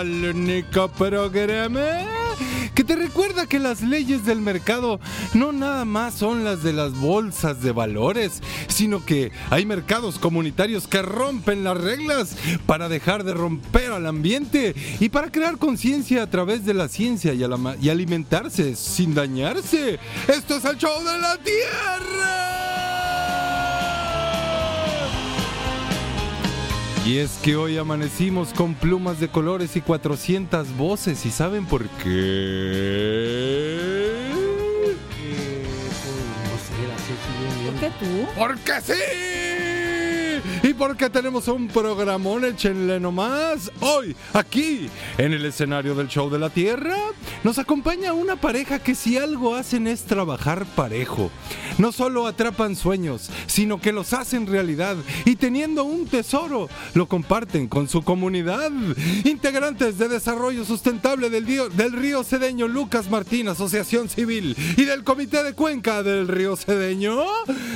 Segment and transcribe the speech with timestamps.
[0.00, 1.82] al único programa
[2.74, 4.98] que te recuerda que las leyes del mercado
[5.34, 10.86] no nada más son las de las bolsas de valores, sino que hay mercados comunitarios
[10.86, 12.34] que rompen las reglas
[12.64, 17.34] para dejar de romper al ambiente y para crear conciencia a través de la ciencia
[17.34, 17.44] y,
[17.82, 19.98] y alimentarse sin dañarse.
[20.28, 22.89] Esto es el show de la Tierra.
[27.04, 31.24] Y es que hoy amanecimos con plumas de colores y 400 voces.
[31.24, 33.80] ¿Y saben por qué?
[37.64, 38.26] ¿Por qué tú?
[38.36, 39.29] ¡Porque sí!
[40.62, 43.72] Y porque tenemos un programón, échenle nomás.
[43.80, 46.96] Hoy, aquí, en el escenario del Show de la Tierra,
[47.42, 51.30] nos acompaña una pareja que si algo hacen es trabajar parejo.
[51.78, 57.66] No solo atrapan sueños, sino que los hacen realidad y teniendo un tesoro, lo comparten
[57.66, 58.70] con su comunidad.
[59.24, 65.42] Integrantes de Desarrollo Sustentable del, del Río Cedeño, Lucas Martín, Asociación Civil, y del Comité
[65.42, 67.24] de Cuenca del Río Cedeño,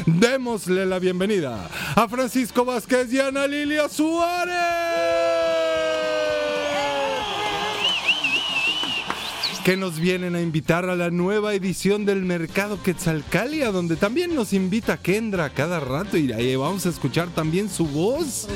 [0.05, 5.44] démosle la bienvenida a Francisco Vázquez y Lilia Suárez.
[9.65, 14.53] Que nos vienen a invitar a la nueva edición del Mercado Quetzalcalia, donde también nos
[14.53, 18.47] invita Kendra cada rato y ahí vamos a escuchar también su voz.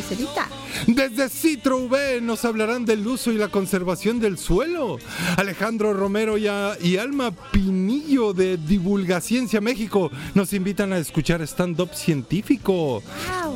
[0.86, 4.98] Desde Citro V nos hablarán del uso y la conservación del suelo.
[5.38, 6.46] Alejandro Romero y,
[6.98, 13.02] Alma Pinillo de Divulgaciencia México nos invitan a escuchar stand-up científico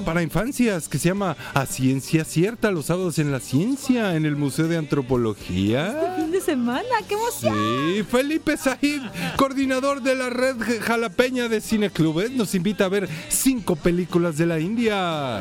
[0.07, 4.37] para infancias que se llama A Ciencia Cierta, los sábados en la ciencia, en el
[4.37, 5.89] Museo de Antropología.
[5.89, 7.42] Este fin de semana, qué emoción.
[7.43, 9.03] Sí, Felipe Sahid,
[9.37, 14.61] coordinador de la red jalapeña de cineclubes, nos invita a ver cinco películas de la
[14.61, 15.41] India.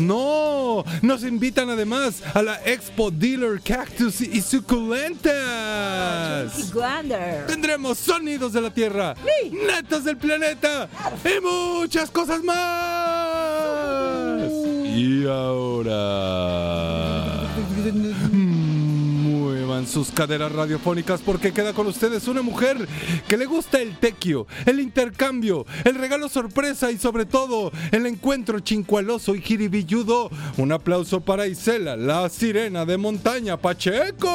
[0.00, 5.32] No, nos invitan además a la Expo Dealer Cactus y Suculentas.
[7.46, 9.14] Tendremos sonidos de la Tierra,
[9.52, 10.88] netas del planeta
[11.24, 12.54] y muchas cosas más.
[14.96, 15.94] Y ahora
[19.86, 22.88] sus caderas radiofónicas porque queda con ustedes una mujer
[23.28, 28.60] que le gusta el tequio, el intercambio, el regalo sorpresa y sobre todo el encuentro
[28.60, 30.30] chincualoso y jiribilludo.
[30.56, 34.28] Un aplauso para Isela, la sirena de montaña Pacheco.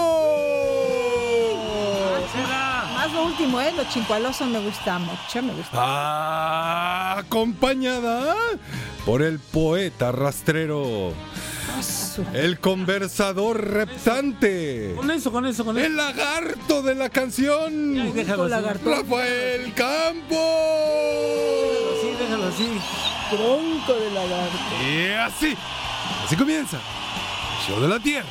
[2.94, 3.72] Más lo último, ¿eh?
[3.76, 5.72] Lo chincualoso me gusta mucho, me gusta.
[5.74, 8.36] Ah, acompañada
[9.10, 11.12] por el poeta rastrero.
[12.32, 14.94] El conversador reptante.
[14.96, 15.88] Con eso, con eso, con eso.
[15.88, 18.14] El lagarto de la canción.
[18.86, 20.36] Rafael Campo.
[22.02, 22.70] Sí, déjalo así.
[23.32, 24.58] Tronco de lagarto.
[24.88, 25.58] Y así.
[26.26, 26.78] Así comienza.
[27.68, 28.30] Show de la Tierra.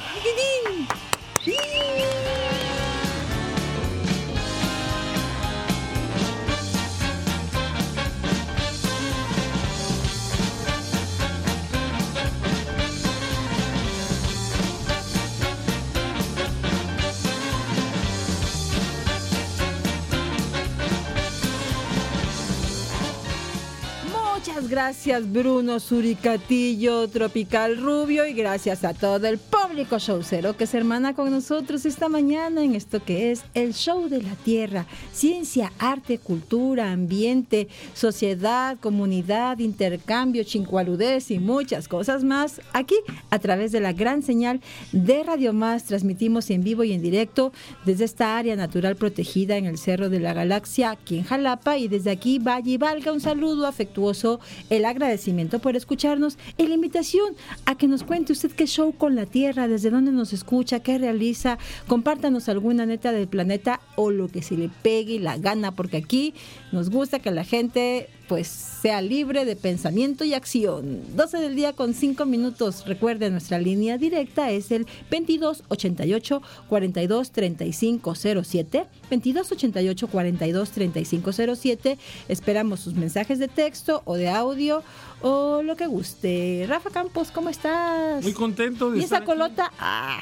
[24.79, 31.15] Gracias Bruno Suricatillo, Tropical Rubio y gracias a todo el público showcero que se hermana
[31.15, 36.19] con nosotros esta mañana en esto que es el show de la tierra, ciencia, arte,
[36.19, 42.61] cultura, ambiente, sociedad, comunidad, intercambio, chincualudez y muchas cosas más.
[42.73, 42.95] Aquí
[43.31, 44.61] a través de la gran señal
[44.93, 47.53] de Radio Más transmitimos en vivo y en directo
[47.85, 51.89] desde esta área natural protegida en el Cerro de la Galaxia aquí en Jalapa y
[51.89, 54.39] desde aquí vaya y valga un saludo afectuoso
[54.71, 57.35] el agradecimiento por escucharnos y la invitación
[57.65, 60.99] a que nos cuente usted qué show con la Tierra, desde dónde nos escucha, qué
[60.99, 65.97] realiza, compártanos alguna neta del planeta o lo que se le pegue la gana, porque
[65.97, 66.35] aquí
[66.73, 71.01] nos gusta que la gente pues sea libre de pensamiento y acción.
[71.17, 72.85] 12 del día con 5 minutos.
[72.87, 78.87] Recuerde, nuestra línea directa es el 2288 42 35 07.
[79.11, 81.99] 2288 42 35 07.
[82.29, 84.83] Esperamos sus mensajes de texto o de audio
[85.23, 86.65] o lo que guste.
[86.69, 88.23] Rafa Campos, ¿cómo estás?
[88.23, 89.73] Muy contento de ¿Y esa colota?
[89.79, 90.21] Ah,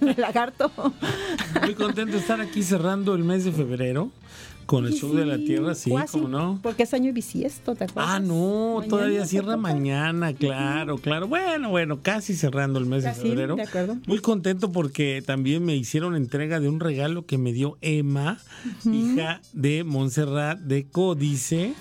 [0.16, 0.70] lagarto.
[1.62, 4.10] Muy contento de estar aquí cerrando el mes de febrero.
[4.66, 6.60] Con el show de la Tierra, sí, ¿cómo no?
[6.62, 8.14] Porque es año bisiesto, ¿te acuerdas?
[8.14, 11.26] Ah, no, todavía cierra mañana, claro, claro.
[11.26, 13.56] Bueno, bueno, casi cerrando el mes de febrero.
[13.56, 13.96] De acuerdo.
[14.06, 18.38] Muy contento porque también me hicieron entrega de un regalo que me dio Emma,
[18.84, 21.74] hija de Montserrat de Códice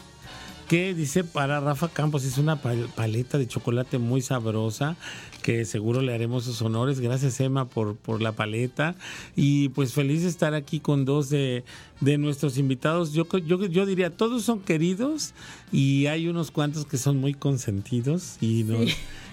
[0.69, 4.97] que dice para Rafa Campos, es una paleta de chocolate muy sabrosa
[5.41, 6.99] que seguro le haremos sus honores.
[6.99, 8.95] Gracias Emma por, por la paleta
[9.35, 11.63] y pues feliz de estar aquí con dos de,
[12.19, 13.13] nuestros invitados.
[13.13, 15.33] Yo, yo, yo diría, todos son queridos
[15.71, 18.91] y hay unos cuantos que son muy consentidos y nos,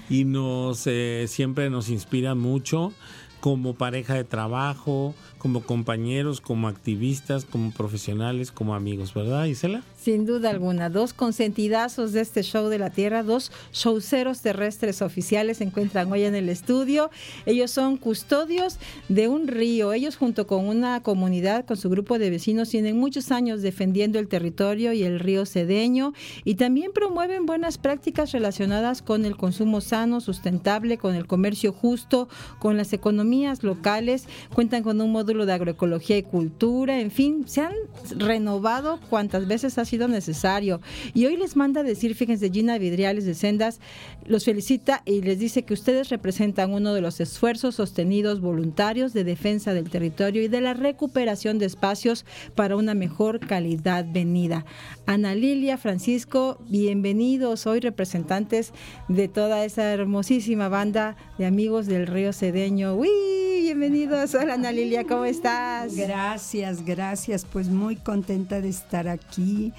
[0.09, 2.95] y nos eh, siempre nos inspiran mucho
[3.41, 9.83] como pareja de trabajo, como compañeros, como activistas, como profesionales, como amigos, ¿verdad, Isela?
[10.07, 15.57] Sin duda alguna, dos consentidazos de este show de la Tierra, dos showceros terrestres oficiales
[15.57, 17.11] se encuentran hoy en el estudio.
[17.45, 19.93] Ellos son custodios de un río.
[19.93, 24.29] Ellos junto con una comunidad, con su grupo de vecinos, tienen muchos años defendiendo el
[24.29, 26.13] territorio y el río Cedeño
[26.45, 32.29] y también promueven buenas prácticas relacionadas con el consumo sano, sustentable, con el comercio justo,
[32.61, 34.29] con las economías locales.
[34.55, 37.01] Cuentan con un módulo de agroecología y cultura.
[37.01, 37.75] En fin, se han
[38.17, 40.81] renovado cuantas veces ha sido necesario.
[41.15, 43.81] Y hoy les manda decir, fíjense, Gina Vidriales de Sendas
[44.27, 49.25] los felicita y les dice que ustedes representan uno de los esfuerzos sostenidos voluntarios de
[49.25, 54.65] defensa del territorio y de la recuperación de espacios para una mejor calidad venida.
[55.07, 58.73] Ana Lilia, Francisco, bienvenidos hoy representantes
[59.09, 62.95] de toda esa hermosísima banda de amigos del río Cedeño.
[62.95, 63.46] ¡Uy!
[63.79, 64.35] Bienvenidos.
[64.35, 65.95] Hola Ana Lilia, ¿cómo estás?
[65.95, 67.45] Gracias, gracias.
[67.45, 69.75] Pues muy contenta de estar aquí.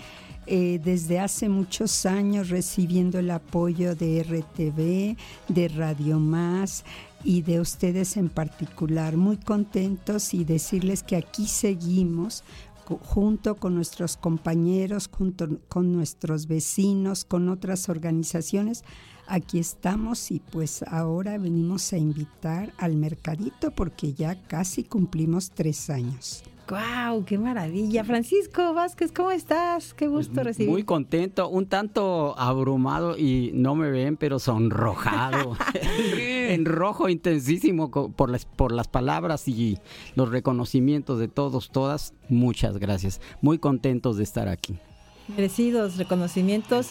[0.46, 5.18] Eh, desde hace muchos años recibiendo el apoyo de RTV,
[5.52, 6.86] de Radio Más
[7.24, 9.18] y de ustedes en particular.
[9.18, 12.44] Muy contentos y decirles que aquí seguimos
[12.86, 18.84] junto con nuestros compañeros, junto con nuestros vecinos, con otras organizaciones.
[19.28, 25.90] Aquí estamos y pues ahora venimos a invitar al mercadito porque ya casi cumplimos tres
[25.90, 26.44] años.
[26.70, 27.24] ¡Wow!
[27.26, 28.04] ¡Qué maravilla!
[28.04, 29.94] Francisco Vázquez, ¿cómo estás?
[29.94, 30.70] Qué pues gusto recibir.
[30.70, 35.58] Muy contento, un tanto abrumado y no me ven, pero sonrojado.
[36.18, 39.78] en rojo intensísimo por las, por las palabras y
[40.16, 42.14] los reconocimientos de todos, todas.
[42.30, 43.22] Muchas gracias.
[43.42, 44.78] Muy contentos de estar aquí
[45.28, 46.90] merecidos reconocimientos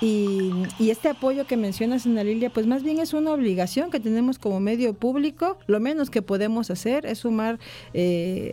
[0.00, 3.90] y, y, este apoyo que mencionas en la Lilia, pues más bien es una obligación
[3.90, 5.58] que tenemos como medio público.
[5.66, 7.58] Lo menos que podemos hacer es sumar
[7.94, 8.52] eh,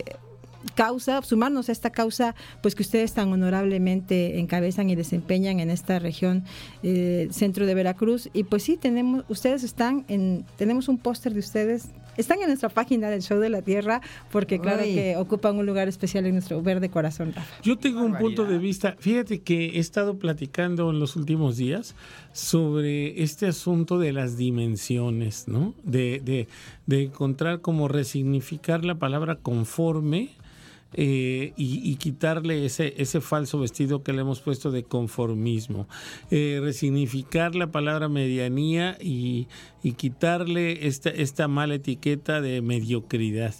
[0.73, 5.99] causa, sumarnos a esta causa, pues que ustedes tan honorablemente encabezan y desempeñan en esta
[5.99, 6.43] región
[6.81, 8.29] eh, centro de Veracruz.
[8.33, 12.69] Y pues sí, tenemos, ustedes están en, tenemos un póster de ustedes, están en nuestra
[12.69, 14.01] página del Show de la Tierra,
[14.31, 17.33] porque claro que ocupan un lugar especial en nuestro verde corazón,
[17.63, 21.95] Yo tengo un punto de vista, fíjate que he estado platicando en los últimos días
[22.33, 25.73] sobre este asunto de las dimensiones, ¿no?
[25.83, 26.47] De, de,
[26.85, 30.29] de encontrar cómo resignificar la palabra conforme
[30.97, 35.89] eh, y, quitarle ese, ese falso vestido que le hemos puesto de conformismo,
[36.31, 39.47] eh, resignificar la palabra medianía y,
[39.97, 43.53] quitarle esta, esta mala etiqueta de mediocridad,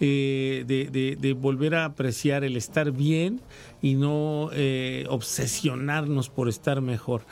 [0.00, 3.40] eh, de, de, volver a apreciar el estar bien
[3.82, 4.50] y no
[5.08, 7.26] obsesionarnos por estar mejor,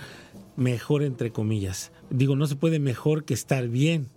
[0.57, 1.93] mejor entre comillas.
[2.11, 4.11] Digo, no se puede mejor que estar bien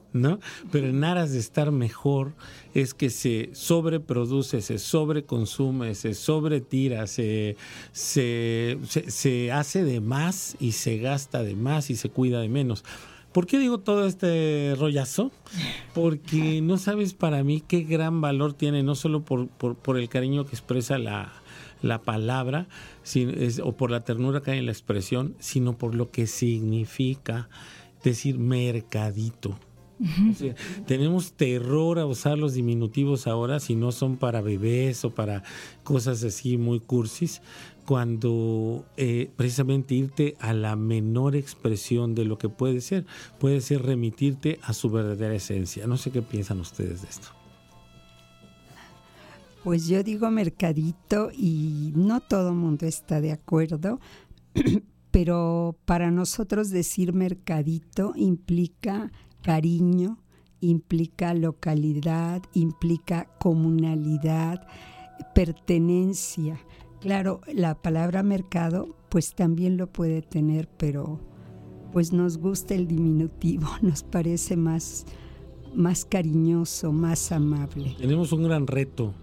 [0.71, 2.33] Pero en aras de estar mejor
[2.73, 7.55] es que se sobreproduce, se sobreconsume, se sobretira, se,
[7.91, 12.83] se, se, hace de más y se gasta de más y se cuida de menos.
[13.31, 15.31] ¿Por qué digo todo este rollazo?
[15.93, 20.45] Porque no sabes para mí qué gran valor tiene, no solo por, por, el cariño
[20.45, 21.33] que expresa la,
[21.81, 22.67] la palabra
[23.63, 27.49] o por la ternura que hay en la expresión, sino por lo que significa
[28.03, 29.59] decir mercadito
[30.85, 35.43] tenemos terror a usar los diminutivos ahora si no son para bebés o para
[35.83, 37.41] cosas así muy cursis,
[37.85, 43.05] cuando eh, precisamente irte a la menor expresión de lo que puede ser,
[43.39, 45.87] puede ser remitirte a su verdadera esencia.
[45.87, 47.29] No sé qué piensan ustedes de esto.
[49.63, 53.99] Pues yo digo mercadito y no todo mundo está de acuerdo,
[55.11, 59.11] pero para nosotros decir mercadito implica
[59.47, 60.17] cariño,
[60.59, 64.67] implica localidad, implica comunalidad,
[65.33, 66.59] pertenencia.
[66.99, 71.21] Claro, la palabra mercado pues también lo puede tener, pero
[71.93, 75.05] pues nos gusta el diminutivo, nos parece más,
[75.73, 77.95] más cariñoso, más amable.
[77.97, 79.13] Tenemos un gran reto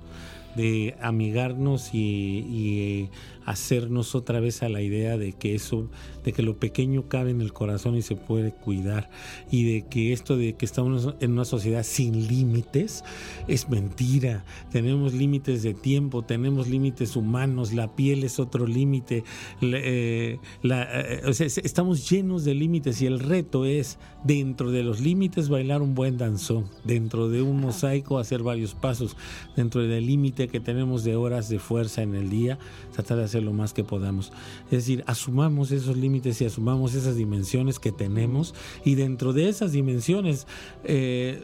[0.56, 3.10] de amigarnos y,
[3.44, 5.90] hacernos otra vez a la idea de que eso,
[6.24, 9.10] de que lo pequeño cabe en el corazón y se puede cuidar
[9.50, 13.04] y de que esto de que estamos en una sociedad sin límites
[13.48, 14.44] es mentira.
[14.70, 19.24] Tenemos límites de tiempo, tenemos límites humanos, la piel es otro límite,
[19.60, 25.82] eh, eh, estamos llenos de límites y el reto es dentro de los límites bailar
[25.82, 29.16] un buen danzón, dentro de un mosaico hacer varios pasos,
[29.56, 32.58] dentro del límite que tenemos de horas de fuerza en el día,
[32.92, 34.32] tratar de hacer lo más que podamos.
[34.66, 39.72] Es decir, asumamos esos límites y asumamos esas dimensiones que tenemos y dentro de esas
[39.72, 40.46] dimensiones
[40.84, 41.42] eh,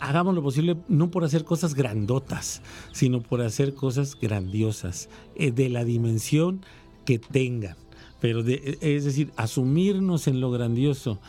[0.00, 2.62] hagamos lo posible no por hacer cosas grandotas,
[2.92, 6.64] sino por hacer cosas grandiosas, eh, de la dimensión
[7.04, 7.76] que tengan.
[8.20, 11.20] Pero es decir, asumirnos en lo grandioso.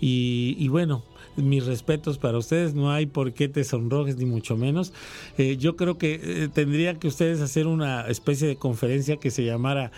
[0.00, 1.02] y bueno,
[1.36, 4.92] mis respetos para ustedes, no hay por qué te sonrojes ni mucho menos.
[5.38, 9.44] Eh, yo creo que eh, tendría que ustedes hacer una especie de conferencia que se
[9.44, 9.90] llamara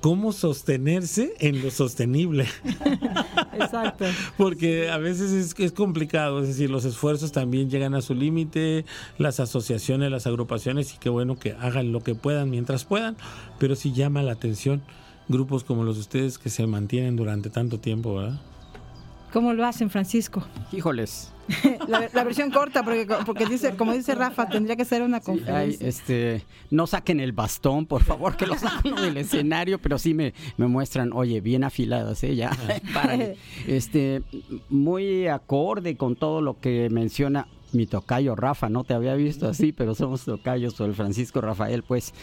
[0.00, 2.46] cómo sostenerse en lo sostenible.
[3.54, 4.04] Exacto.
[4.36, 8.84] Porque a veces es, es, complicado, es decir, los esfuerzos también llegan a su límite,
[9.18, 13.16] las asociaciones, las agrupaciones, y qué bueno que hagan lo que puedan mientras puedan,
[13.58, 14.82] pero sí llama la atención
[15.28, 18.40] grupos como los de ustedes que se mantienen durante tanto tiempo, ¿verdad?
[19.36, 20.42] ¿Cómo lo hacen, Francisco?
[20.72, 21.30] Híjoles.
[21.88, 25.86] la, versión corta, porque, porque dice, como dice Rafa, tendría que ser una conferencia.
[25.86, 30.32] este, no saquen el bastón, por favor, que lo saquen del escenario, pero sí me,
[30.56, 32.34] me muestran, oye, bien afiladas, ¿eh?
[32.34, 32.50] Ya,
[33.66, 34.22] Este,
[34.70, 39.70] muy acorde con todo lo que menciona mi tocayo Rafa, no te había visto así,
[39.70, 42.14] pero somos tocayos o el Francisco Rafael, pues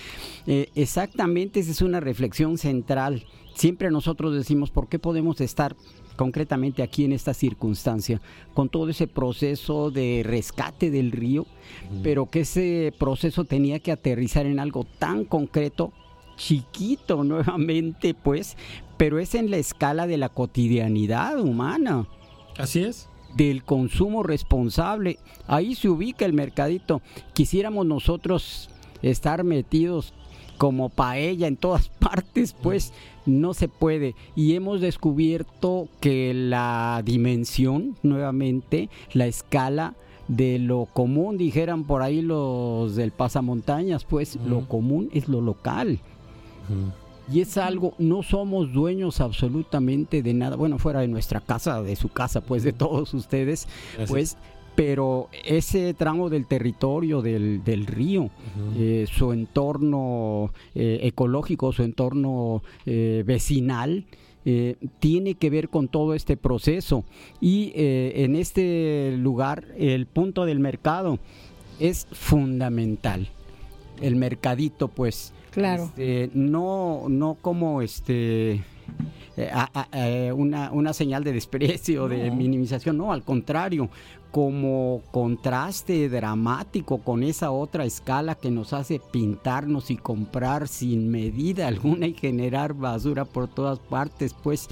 [0.48, 3.24] eh, exactamente esa es una reflexión central.
[3.53, 5.75] Siempre nosotros decimos, ¿por qué podemos estar
[6.15, 8.22] concretamente aquí en esta circunstancia,
[8.53, 11.46] con todo ese proceso de rescate del río,
[12.01, 15.91] pero que ese proceso tenía que aterrizar en algo tan concreto,
[16.38, 18.58] chiquito nuevamente, pues,
[18.98, 22.08] pero es en la escala de la cotidianidad humana.
[22.58, 25.17] Así es del consumo responsable.
[25.48, 27.01] Ahí se ubica el mercadito.
[27.34, 28.70] Quisiéramos nosotros
[29.01, 30.13] estar metidos
[30.63, 32.93] como paella en todas partes, pues
[33.25, 34.15] no se puede.
[34.34, 39.93] Y hemos descubierto que la dimensión, nuevamente, la escala
[40.29, 46.00] de lo común, dijeran por ahí los del pasamontañas, pues lo común es lo local.
[47.29, 51.98] Y es algo, no somos dueños absolutamente de nada, bueno, fuera de nuestra casa, de
[51.98, 53.67] su casa, pues de todos ustedes,
[54.08, 54.38] pues
[54.75, 58.29] pero ese tramo del territorio del, río,
[58.75, 64.05] eh, su entorno eh, ecológico, su entorno eh, vecinal,
[64.99, 67.05] tiene que ver con todo este proceso.
[67.39, 71.17] Y en este lugar, el punto del mercado
[71.79, 73.29] es fundamental.
[74.01, 75.31] El mercadito, pues.
[75.51, 75.83] Claro.
[75.83, 78.63] Este, no, no como este
[79.35, 83.89] eh, una, una, señal de desprecio, de minimización, no, al contrario,
[84.33, 91.67] como contraste dramático con esa otra escala que nos hace pintarnos y comprar sin medida
[91.67, 94.69] alguna y generar basura por todas partes, pues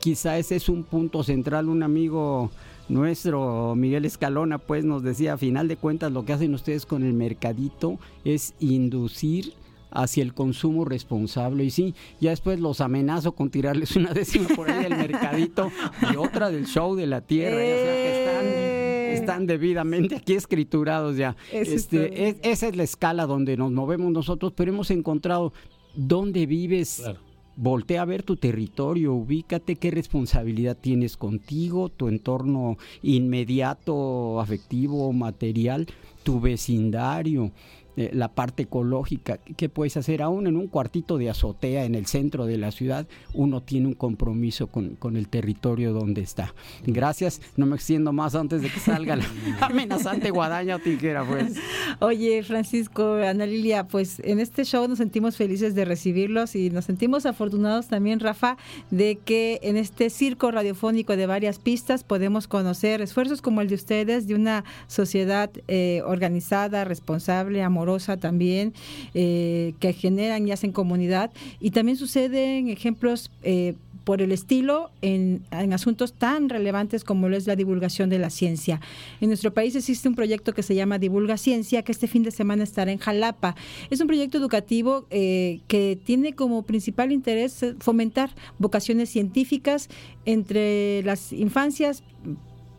[0.00, 2.50] quizá ese es un punto central, un amigo
[2.90, 7.02] nuestro Miguel Escalona pues nos decía a final de cuentas lo que hacen ustedes con
[7.02, 9.54] el mercadito es inducir
[9.90, 11.64] hacia el consumo responsable.
[11.64, 15.70] Y sí, ya después los amenazo con tirarles una décima por ahí del mercadito
[16.12, 17.62] y otra del show de la tierra.
[17.62, 18.18] Eh.
[18.18, 18.79] están,
[19.38, 21.36] debidamente aquí escriturados ya.
[21.52, 25.52] Este, esa es la escala donde nos movemos nosotros, pero hemos encontrado
[25.94, 27.02] dónde vives.
[27.56, 35.86] Voltea a ver tu territorio, ubícate qué responsabilidad tienes contigo, tu entorno inmediato, afectivo, material,
[36.22, 37.50] tu vecindario.
[37.96, 39.38] Eh, la parte ecológica.
[39.56, 40.22] ¿Qué puedes hacer?
[40.22, 43.94] Aún en un cuartito de azotea en el centro de la ciudad, uno tiene un
[43.94, 46.54] compromiso con, el territorio donde está.
[46.86, 49.24] Gracias, no me extiendo más antes de que salga la
[49.60, 51.56] amenazante guadaña o tijera, pues.
[51.98, 56.84] Oye, Francisco, Ana Lilia, pues en este show nos sentimos felices de recibirlos y nos
[56.84, 58.56] sentimos afortunados también, Rafa,
[58.90, 63.74] de que en este circo radiofónico de varias pistas podemos conocer esfuerzos como el de
[63.74, 67.79] ustedes, de una sociedad eh, organizada, responsable, amorosa
[68.18, 68.72] también,
[69.14, 71.30] eh, que generan y hacen comunidad.
[71.60, 77.46] Y también suceden ejemplos eh, por el estilo en, asuntos tan relevantes como lo es
[77.46, 78.80] la divulgación de la ciencia.
[79.20, 82.30] En nuestro país existe un proyecto que se llama Divulga Ciencia, que este fin de
[82.30, 83.54] semana estará en Jalapa.
[83.90, 89.88] Es un proyecto educativo eh, que tiene como principal interés fomentar vocaciones científicas
[90.24, 92.02] entre las infancias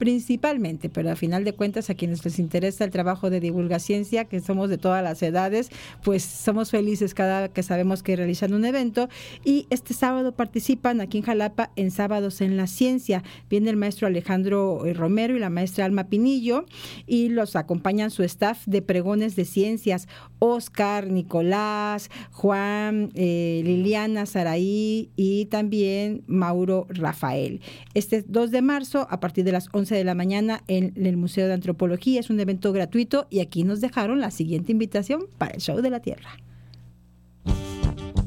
[0.02, 4.40] principalmente, pero a final de cuentas a quienes les interesa el trabajo de divulgaciencia, que
[4.40, 5.70] somos de todas las edades,
[6.04, 9.10] pues somos felices cada que sabemos que realizan un evento
[9.46, 13.22] y este sábado participan aquí en Jalapa en Sábados en la Ciencia.
[13.48, 16.66] Viene el maestro Alejandro eh, Romero y la maestra Alma Pinillo
[17.06, 20.08] y los acompañan su staff de pregones de ciencias,
[20.40, 27.62] Oscar, Nicolás, Juan, eh, Liliana, Saraí y también Mauro Rafael.
[27.94, 31.48] Este 2 de marzo a partir de las 11 de la mañana en el Museo
[31.48, 35.62] de Antropología es un evento gratuito y aquí nos dejaron la siguiente invitación para el
[35.62, 36.38] Show de la Tierra.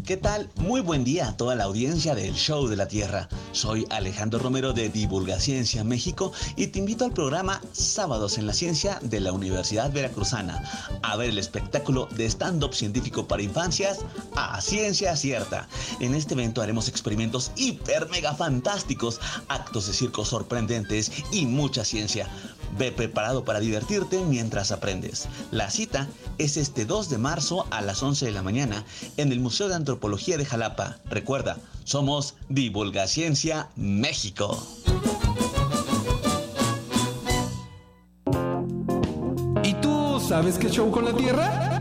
[0.04, 0.50] ¿Qué tal?
[0.56, 3.26] Muy buen día a toda la audiencia del Show de la Tierra.
[3.52, 8.98] Soy Alejandro Romero de Divulgaciencia México y te invito al programa Sábados en la Ciencia
[9.00, 10.62] de la Universidad Veracruzana
[11.02, 14.00] a ver el espectáculo de stand-up científico para infancias
[14.36, 15.68] a ciencia cierta.
[16.00, 22.28] En este evento haremos experimentos hiper mega fantásticos, actos de circo sorprendentes y mucha ciencia.
[22.78, 25.28] Ve preparado para divertirte mientras aprendes.
[25.50, 28.84] La cita es este 2 de marzo a las 11 de la mañana
[29.16, 30.98] en el Museo de Antropología de Jalapa.
[31.08, 34.66] Recuerda, somos Divulgaciencia México.
[39.62, 41.73] ¿Y tú sabes qué show con la Tierra?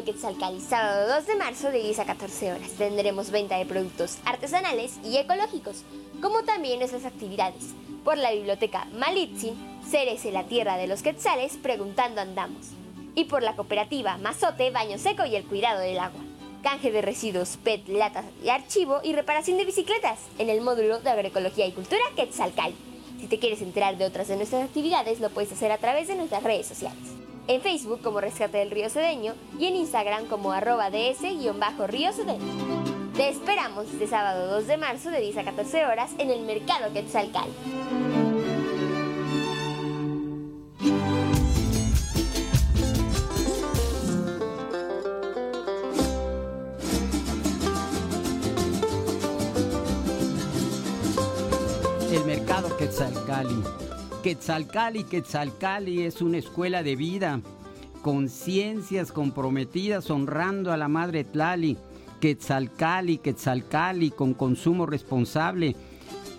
[0.00, 2.70] El Mercado Quetzalcali, sábado 2 de marzo de 10 a 14 horas.
[2.78, 5.82] Tendremos venta de productos artesanales y ecológicos,
[6.22, 7.74] como también nuestras actividades.
[8.04, 9.54] Por la biblioteca Malitzin,
[9.88, 12.68] Cerece la Tierra de los Quetzales, Preguntando Andamos.
[13.14, 16.20] Y por la cooperativa Mazote, Baño Seco y el Cuidado del Agua.
[16.62, 21.10] Canje de residuos, PET, latas y archivo y reparación de bicicletas en el módulo de
[21.10, 22.76] Agroecología y Cultura Quetzalcali.
[23.20, 26.14] Si te quieres enterar de otras de nuestras actividades, lo puedes hacer a través de
[26.14, 27.19] nuestras redes sociales
[27.50, 33.10] en Facebook como Rescate del Río Cedeño y en Instagram como arroba ds-río Cedeño.
[33.16, 36.92] Te esperamos este sábado 2 de marzo de 10 a 14 horas en el Mercado
[36.92, 37.48] Quetzalcal.
[52.12, 53.89] El Mercado Quetzalcali
[54.22, 57.40] Quetzalcali, Quetzalcali es una escuela de vida,
[58.02, 61.78] conciencias comprometidas honrando a la Madre Tlali.
[62.20, 65.74] Quetzalcali, Quetzalcali, con consumo responsable.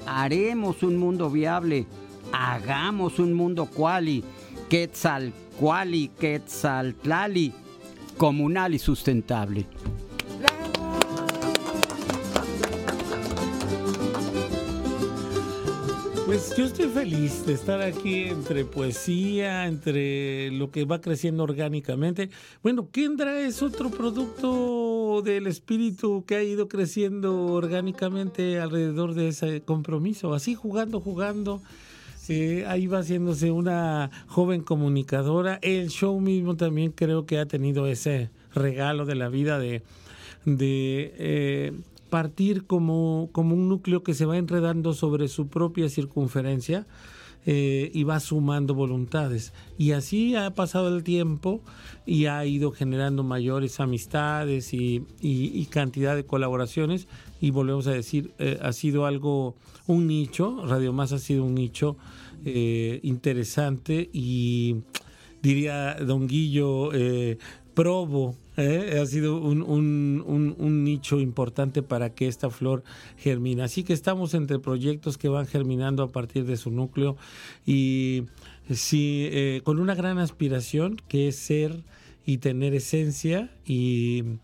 [0.05, 1.87] Haremos un mundo viable,
[2.31, 4.23] hagamos un mundo cuali.
[4.69, 7.51] Quetzalcuali, Quetzaltlali,
[8.15, 9.65] comunal y sustentable.
[16.41, 22.31] Pues yo estoy feliz de estar aquí entre poesía, entre lo que va creciendo orgánicamente.
[22.63, 29.61] Bueno, Kendra es otro producto del espíritu que ha ido creciendo orgánicamente alrededor de ese
[29.61, 30.33] compromiso.
[30.33, 31.61] Así jugando, jugando.
[32.27, 35.59] Eh, ahí va haciéndose una joven comunicadora.
[35.61, 39.83] El show mismo también creo que ha tenido ese regalo de la vida de,
[40.45, 41.71] de eh,
[42.11, 46.85] partir como, como un núcleo que se va enredando sobre su propia circunferencia
[47.47, 49.51] eh, y va sumando voluntades.
[49.79, 51.61] Y así ha pasado el tiempo
[52.05, 57.07] y ha ido generando mayores amistades y, cantidad de colaboraciones.
[57.39, 59.55] Y volvemos a decir, eh, ha sido algo,
[59.87, 61.97] un nicho, Radio Más ha sido un nicho
[62.45, 64.75] eh, interesante y
[65.41, 66.91] diría Don Guillo,
[67.73, 68.99] probo ¿eh?
[69.01, 72.83] ha sido un, nicho importante para que esta flor
[73.17, 73.63] germine.
[73.63, 77.17] Así que estamos entre proyectos que van germinando a partir de su núcleo
[77.65, 78.23] y
[78.69, 81.83] sí, eh, con una gran aspiración que es ser
[82.25, 84.37] y tener esencia y,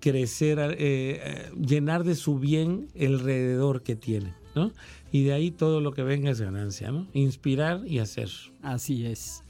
[0.00, 4.34] crecer, eh, llenar de su bien el alrededor que tiene.
[4.54, 4.72] ¿no?
[5.12, 7.06] Y de ahí todo lo que venga es ganancia, ¿no?
[7.14, 8.28] Inspirar y hacer.
[8.62, 9.42] Así es.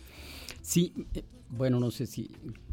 [0.62, 0.93] Sí,
[1.51, 2.31] bueno, no sé si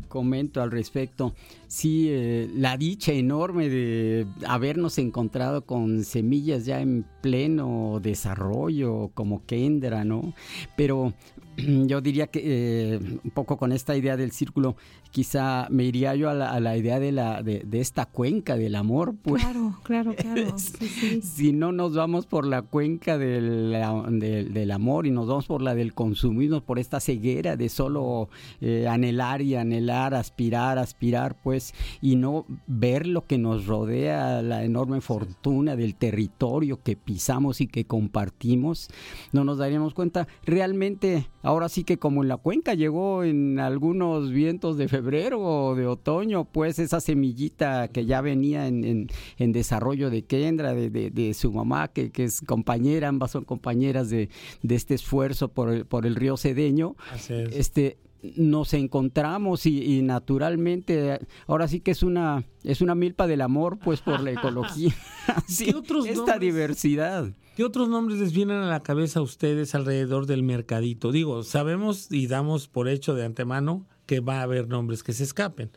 [0.08, 1.34] comento al respecto.
[1.68, 9.46] Sí, eh, la dicha enorme de habernos encontrado con semillas ya en pleno desarrollo, como
[9.46, 10.34] Kendra, ¿no?
[10.76, 11.14] Pero
[11.88, 14.76] yo diría que eh, un poco con esta idea del círculo,
[15.12, 19.16] quizá me iría yo a la, idea de, la, de, esta cuenca del amor.
[19.22, 19.44] Pues.
[19.44, 20.56] Claro, claro, claro.
[21.22, 23.76] Si no nos vamos por la cuenca del,
[24.20, 28.30] del, amor y nos vamos por la del consumismo, por esta ceguera de solo
[28.62, 34.64] eh, anhelar y anhelar, aspirar, aspirar, pues, y no ver lo que nos rodea, la
[34.64, 38.90] enorme fortuna del territorio que pisamos y que compartimos,
[39.32, 44.32] no nos daríamos cuenta realmente ahora sí que como en la cuenca llegó en algunos
[44.32, 49.08] vientos de febrero o de otoño, pues esa semillita que ya venía en,
[49.38, 54.10] en, desarrollo de Kendra, de, de, su mamá, que, que, es compañera, ambas son compañeras
[54.10, 54.30] de,
[54.62, 56.98] de este esfuerzo por el, por el río Cedeño.
[57.30, 57.98] Este,
[58.36, 64.02] nos encontramos y, naturalmente ahora sí que es una es una milpa del amor pues
[64.02, 64.94] por la ecología.
[65.46, 65.76] Sí,
[66.08, 67.34] esta diversidad.
[67.58, 71.12] ¿Qué otros nombres les vienen a la cabeza a ustedes alrededor del mercadito?
[71.12, 75.24] Digo, sabemos y damos por hecho de antemano que va a haber nombres que se
[75.24, 75.70] escapen,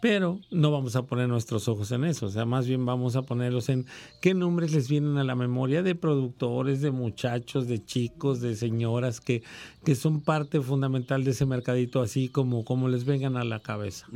[0.00, 3.22] pero no vamos a poner nuestros ojos en eso, o sea, más bien vamos a
[3.22, 3.86] ponerlos en
[4.20, 9.20] qué nombres les vienen a la memoria de productores, de muchachos, de chicos, de señoras
[9.20, 9.42] que,
[9.84, 14.06] que son parte fundamental de ese mercadito, así como, como les vengan a la cabeza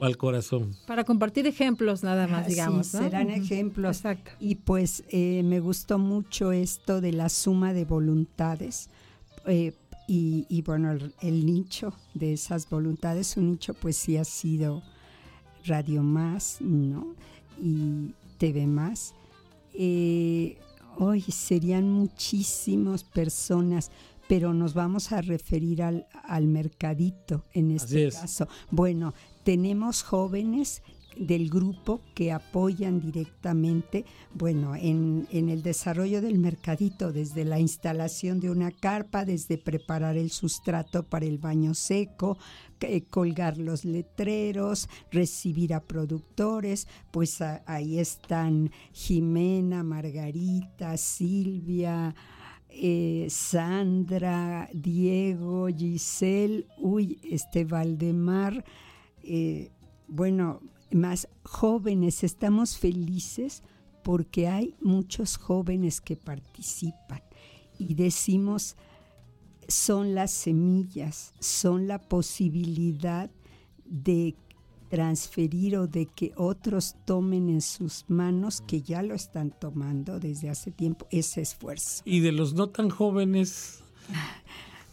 [0.00, 0.76] al corazón.
[0.86, 2.88] Para compartir ejemplos nada más, digamos.
[2.88, 3.98] Sí, serán ejemplos.
[3.98, 4.30] Exacto.
[4.38, 8.90] Y pues eh, me gustó mucho esto de la suma de voluntades.
[9.46, 9.72] Eh,
[10.10, 14.82] y, bueno, el, nicho de esas voluntades, un nicho pues sí ha sido
[15.66, 17.14] Radio Más, ¿no?
[17.62, 19.14] Y TV Más.
[19.74, 20.56] Eh,
[20.96, 23.90] hoy serían muchísimas personas,
[24.28, 28.48] pero nos vamos a referir al, al mercadito en este caso.
[28.70, 29.12] Bueno,
[29.44, 30.82] tenemos jóvenes
[31.18, 34.04] del grupo que apoyan directamente,
[34.34, 40.30] bueno, en, el desarrollo del mercadito, desde la instalación de una carpa, desde preparar el
[40.30, 42.38] sustrato para el baño seco,
[43.10, 52.14] colgar los letreros, recibir a productores, pues ahí están Jimena, Margarita, Silvia,
[52.68, 58.64] eh, Sandra, Diego, Giselle, uy, este Valdemar,
[59.24, 59.70] eh,
[60.06, 60.60] bueno,
[60.92, 63.62] más jóvenes, estamos felices
[64.02, 67.22] porque hay muchos jóvenes que participan
[67.78, 68.76] y decimos,
[69.68, 73.30] son las semillas, son la posibilidad
[73.84, 74.34] de
[74.88, 80.48] transferir o de que otros tomen en sus manos, que ya lo están tomando desde
[80.48, 82.02] hace tiempo, ese esfuerzo.
[82.04, 83.82] ¿Y de los no tan jóvenes?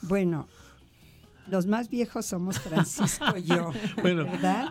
[0.02, 0.48] Bueno,
[1.48, 3.72] los más viejos somos Francisco y yo,
[4.04, 4.70] ¿verdad?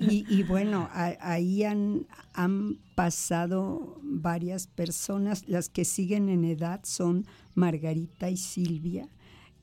[0.00, 8.30] Y, bueno, ahí han, han pasado varias personas, las que siguen en edad son Margarita
[8.30, 9.08] y Silvia.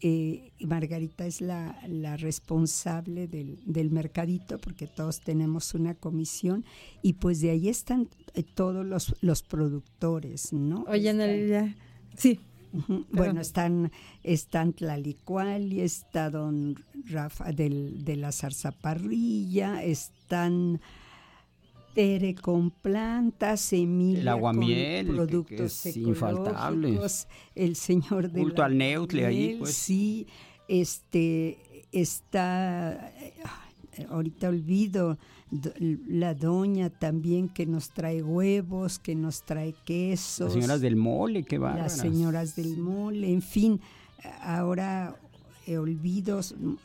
[0.05, 1.77] Eh, Margarita es la,
[2.17, 6.65] responsable del, del, mercadito porque todos tenemos una comisión
[7.01, 10.83] y pues de ahí están eh, todos los, los productores, ¿no?
[10.89, 11.73] Oye,
[12.17, 12.41] sí,
[13.11, 13.91] bueno, están,
[14.23, 20.81] están Tlalicuali, está don Rafa del, de la zarzaparrilla, están
[21.93, 26.99] Tere con plantas, Emilia el aguamiel, con productos que, es infaltable.
[27.53, 29.75] el señor de Culto al neutle ahí, pues.
[29.75, 30.25] Sí,
[30.67, 33.13] este, está,
[34.09, 35.17] ahorita olvido,
[36.07, 40.47] la doña también que nos trae huevos, que nos trae quesos.
[40.47, 41.75] Las señoras del mole, qué va.
[41.75, 43.79] Las señoras del mole, en fin,
[44.41, 45.15] ahora
[45.67, 46.41] olvido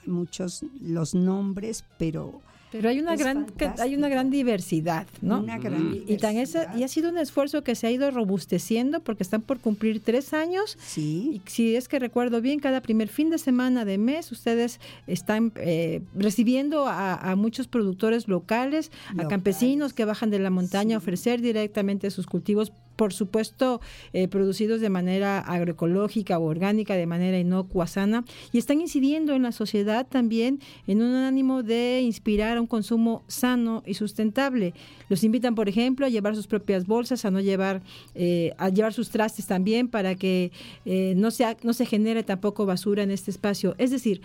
[0.06, 3.46] muchos los nombres, pero pero hay una gran
[3.78, 5.40] hay una gran diversidad, ¿no?
[5.40, 9.22] Una gran Y, tan y ha sido un esfuerzo que se ha ido robusteciendo porque
[9.22, 10.76] están por cumplir tres años.
[10.80, 11.42] Sí.
[11.46, 15.52] Y si es que recuerdo bien, cada primer fin de semana de mes ustedes están
[15.56, 21.40] eh, recibiendo a, muchos productores locales, a campesinos que bajan de la montaña a ofrecer
[21.40, 23.80] directamente sus cultivos por supuesto,
[24.12, 29.44] eh, producidos de manera agroecológica o orgánica, de manera inocua, sana, y están incidiendo en
[29.44, 30.58] la sociedad también
[30.88, 34.74] en un ánimo de inspirar a un consumo sano y sustentable.
[35.08, 37.82] Los invitan, por ejemplo, a llevar sus propias bolsas, a no llevar,
[38.16, 40.50] eh, a llevar sus trastes también para que
[40.84, 43.76] eh, no, sea, no se genere tampoco basura en este espacio.
[43.78, 44.22] Es decir,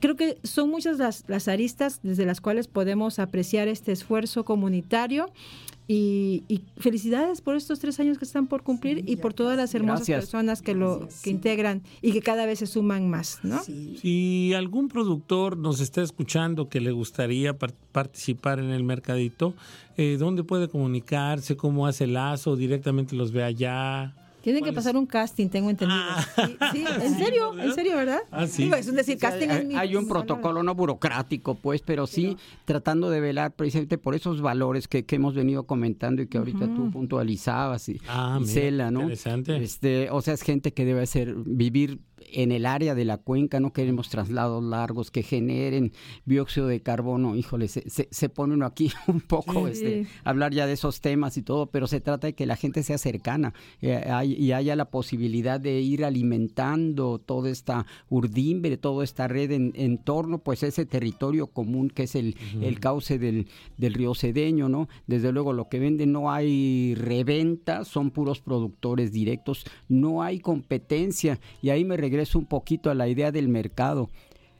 [0.00, 5.30] creo que son muchas las, las, aristas desde las cuales podemos apreciar este esfuerzo comunitario
[5.88, 10.06] y, felicidades por estos tres años que están por cumplir y por todas las hermosas
[10.06, 13.62] personas que lo que integran y que cada vez se suman más, ¿no?
[13.62, 19.54] Si algún productor nos está escuchando que le gustaría participar en el mercadito,
[19.96, 21.56] eh, ¿dónde puede comunicarse?
[21.56, 22.56] ¿Cómo hace el lazo?
[22.56, 24.14] ¿Directamente los ve allá?
[24.46, 25.98] Tienen que pasar un casting, tengo entendido.
[26.00, 26.24] Ah.
[26.70, 28.20] Sí, en serio, en serio, ¿verdad?
[28.30, 28.70] Ah, sí.
[28.72, 33.56] es decir, casting hay, hay un protocolo no burocrático, pues, pero sí tratando de velar
[33.56, 38.38] precisamente por esos valores que, hemos venido comentando y que ahorita tú puntualizabas y, ah,
[38.38, 39.00] ¿no?
[39.00, 39.56] Interesante.
[39.56, 43.60] Este, o sea, es gente que debe ser vivir en el área de la cuenca,
[43.60, 45.92] no queremos traslados largos que generen
[46.24, 47.36] dióxido de carbono.
[47.36, 51.42] Híjole, se, se, pone uno aquí un poco este, hablar ya de esos temas y
[51.42, 55.60] todo, pero se trata de que la gente sea cercana eh, y haya la posibilidad
[55.60, 61.90] de ir alimentando toda esta urdimbre, toda esta red en, torno pues ese territorio común
[61.90, 63.48] que es el, el cauce del,
[63.78, 64.88] del río Cedeño, ¿no?
[65.06, 71.40] Desde luego lo que venden no hay reventa, son puros productores directos, no hay competencia
[71.62, 74.08] y ahí me regreso un poquito a la idea del mercado.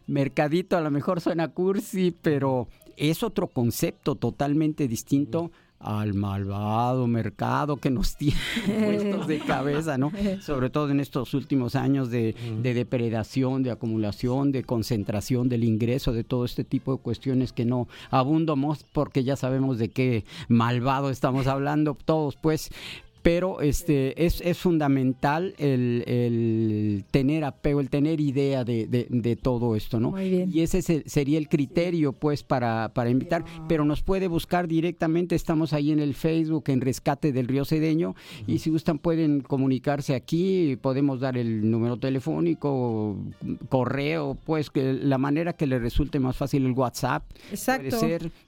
[0.06, 7.76] Mercadito a lo mejor suena cursi, pero es otro concepto totalmente distinto al malvado mercado
[7.76, 10.10] que nos tiene puestos de cabeza, ¿no?
[10.40, 16.12] Sobre todo en estos últimos años de, de, depredación, de acumulación, de concentración del ingreso,
[16.12, 21.10] de todo este tipo de cuestiones que no abundamos porque ya sabemos de qué malvado
[21.10, 22.70] estamos hablando todos, pues,
[23.26, 29.74] pero este es, es fundamental el, el, tener apego, el tener idea de, de, todo
[29.74, 30.12] esto, ¿no?
[30.12, 30.50] Muy bien.
[30.54, 35.72] Y ese sería el criterio, pues, para, para invitar, pero nos puede buscar directamente, estamos
[35.72, 38.14] ahí en el Facebook, en Rescate del Río Cedeño,
[38.46, 43.16] y si gustan pueden comunicarse aquí, podemos dar el número telefónico,
[43.68, 47.24] correo, pues, que la manera que le resulte más fácil el WhatsApp.
[47.50, 47.98] Exacto.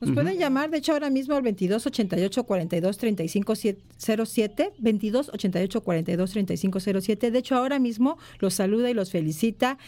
[0.00, 3.54] Nos pueden llamar, de hecho, ahora mismo al 22 88 42 35
[3.96, 7.30] 07 22 88 42 35 07.
[7.30, 9.78] De hecho, ahora mismo los saluda y los felicita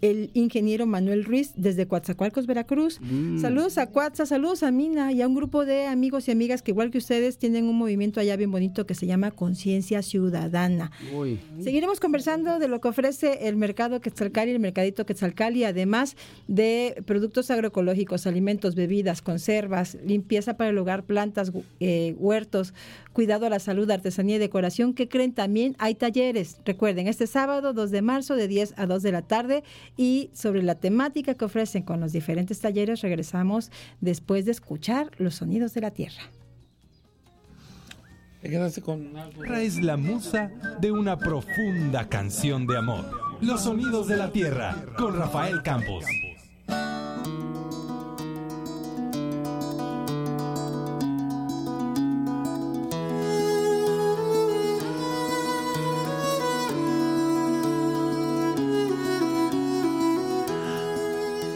[0.00, 3.00] el ingeniero Manuel Ruiz desde Coatzacoalcos, Veracruz.
[3.00, 3.38] Mm.
[3.38, 6.70] Saludos a Coatza, saludos a Mina y a un grupo de amigos y amigas que
[6.70, 10.90] igual que ustedes tienen un movimiento allá bien bonito que se llama Conciencia Ciudadana.
[11.60, 16.16] Seguiremos conversando de lo que ofrece el mercado Quetzalcali, el mercadito Quetzalcali, además
[16.48, 22.72] de productos agroecológicos, alimentos, bebidas, conservas, limpieza para el hogar, plantas, eh, huertos,
[23.20, 24.94] cuidado a la salud, artesanía y decoración.
[24.94, 25.34] que creen?
[25.34, 26.56] También hay talleres.
[26.64, 29.62] Recuerden, este sábado 2 de marzo de 10 a 2 de la tarde
[29.94, 35.34] y sobre la temática que ofrecen con los diferentes talleres regresamos después de escuchar los
[35.34, 36.22] sonidos de la tierra.
[38.42, 43.04] Es la musa de una profunda canción de amor.
[43.42, 46.06] Los sonidos de la tierra con Rafael Campos.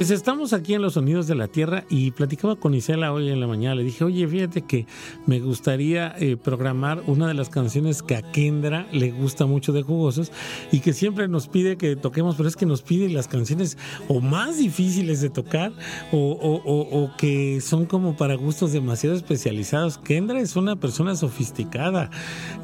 [0.05, 3.41] Pues estamos aquí en los sonidos de la tierra y platicaba con Isela hoy en
[3.41, 3.77] la mañana.
[3.77, 4.87] Le dije, oye, fíjate que
[5.25, 9.81] me gustaría eh, programar una de las canciones que a Kendra le gusta mucho de
[9.81, 10.31] Jugosos
[10.71, 14.21] y que siempre nos pide que toquemos, pero es que nos pide las canciones o
[14.21, 15.73] más difíciles de tocar
[16.13, 19.97] o, que son como para gustos demasiado especializados.
[19.97, 22.11] Kendra es una persona sofisticada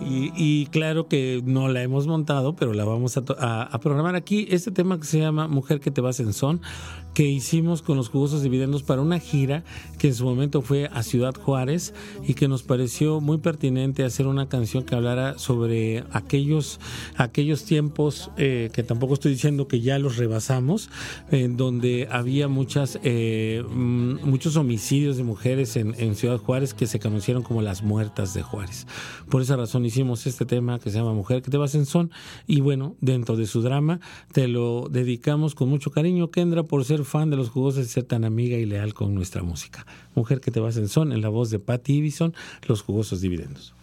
[0.04, 4.46] y, claro que no la hemos montado, pero la vamos a, a programar aquí.
[4.50, 6.60] Este tema que se llama Mujer que te vas en son
[7.14, 9.64] que hicimos con los jugosos dividendos para una gira
[9.98, 11.94] que en su momento fue a Ciudad Juárez
[12.26, 16.80] y que nos pareció muy pertinente hacer una canción que hablara sobre aquellos,
[17.16, 20.90] aquellos tiempos eh, que tampoco estoy diciendo que ya los rebasamos,
[21.30, 26.86] en donde había muchas, eh, mm, muchos homicidios de mujeres en, en Ciudad Juárez que
[26.86, 28.86] se conocieron como las muertas de Juárez.
[29.28, 32.10] Por esa razón hicimos este tema que se llama Mujer que te vas en son
[32.46, 34.00] y bueno, dentro de su drama
[34.32, 38.04] te lo dedicamos con mucho cariño, Kendra, por ser fan de los jugosos y ser
[38.04, 39.86] tan amiga y leal con nuestra música.
[40.14, 42.34] Mujer que te vas en son, en la voz de Patty Ibison,
[42.66, 43.74] Los Jugosos Dividendos.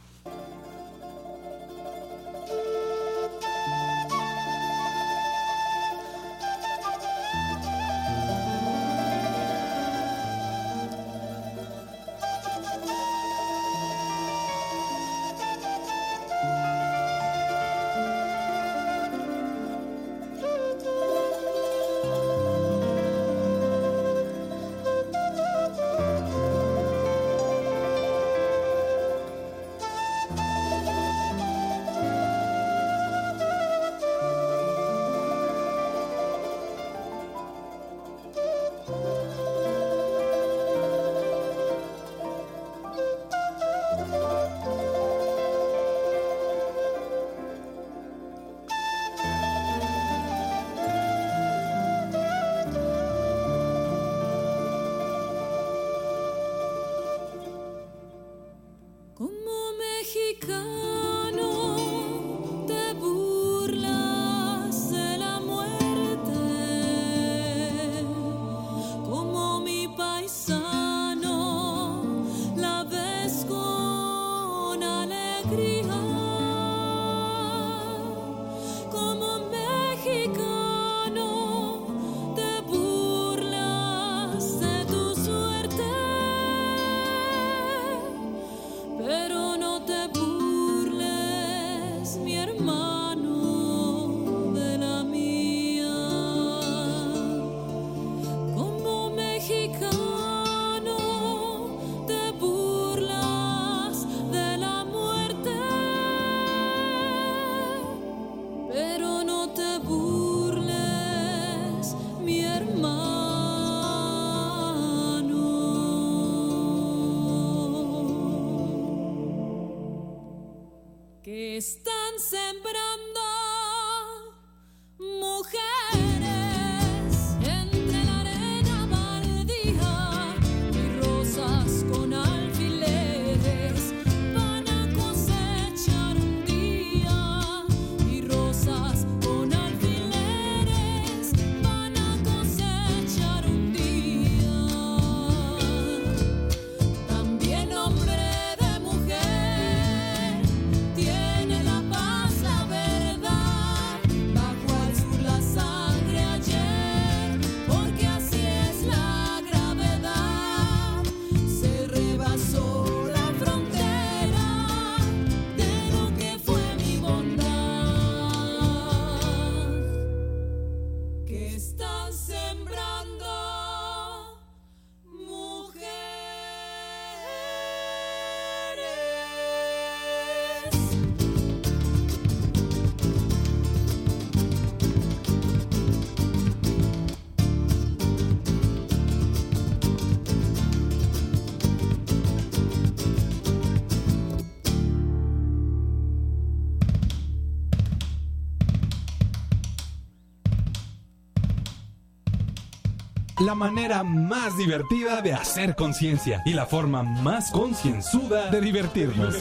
[203.48, 209.36] La manera más divertida de hacer conciencia y la forma más concienzuda de divertirnos.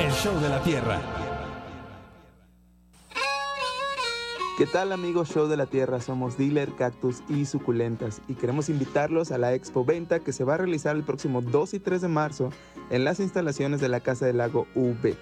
[0.00, 0.98] El show de la Tierra.
[4.56, 6.00] ¿Qué tal amigos Show de la Tierra?
[6.00, 10.54] Somos Dealer, Cactus y Suculentas y queremos invitarlos a la Expo Venta que se va
[10.54, 12.50] a realizar el próximo 2 y 3 de marzo
[12.88, 15.14] en las instalaciones de la Casa del Lago UV.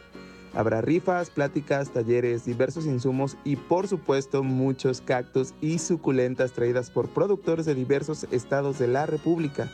[0.54, 7.08] Habrá rifas, pláticas, talleres, diversos insumos y por supuesto muchos cactus y suculentas traídas por
[7.08, 9.68] productores de diversos estados de la República.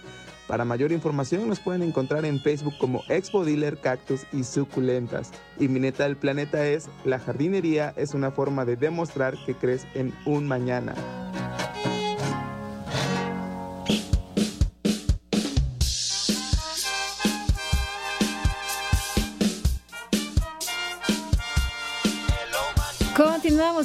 [0.46, 5.30] Para mayor información nos pueden encontrar en Facebook como Expo Dealer Cactus y Suculentas.
[5.58, 9.86] Y mi neta del planeta es, la jardinería es una forma de demostrar que crees
[9.94, 10.94] en un mañana.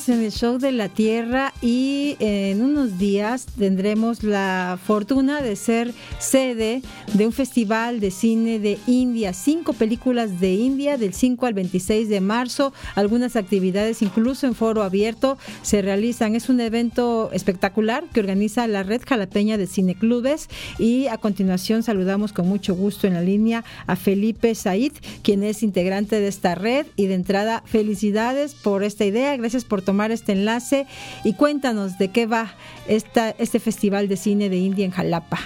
[0.10, 5.94] En el show de la Tierra y en unos días tendremos la fortuna de ser
[6.20, 6.82] sede
[7.14, 12.10] de un festival de cine de India, cinco películas de India del 5 al 26
[12.10, 16.36] de marzo, algunas actividades incluso en foro abierto se realizan.
[16.36, 22.34] Es un evento espectacular que organiza la Red Jalapeña de Cineclubes y a continuación saludamos
[22.34, 24.94] con mucho gusto en la línea a Felipe Said,
[25.24, 26.88] quien es integrante de esta red.
[26.96, 29.36] Y de entrada felicidades por esta idea.
[29.38, 30.88] Gracias por tomar este enlace
[31.24, 32.48] y cuéntanos de qué va
[32.88, 35.38] esta, este Festival de Cine de India en Jalapa.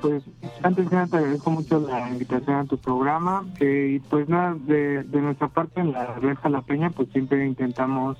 [0.00, 0.22] Pues
[0.62, 4.56] antes que nada te agradezco mucho la invitación a tu programa eh, y pues nada,
[4.66, 8.16] de, nuestra parte en la red jalapeña pues siempre intentamos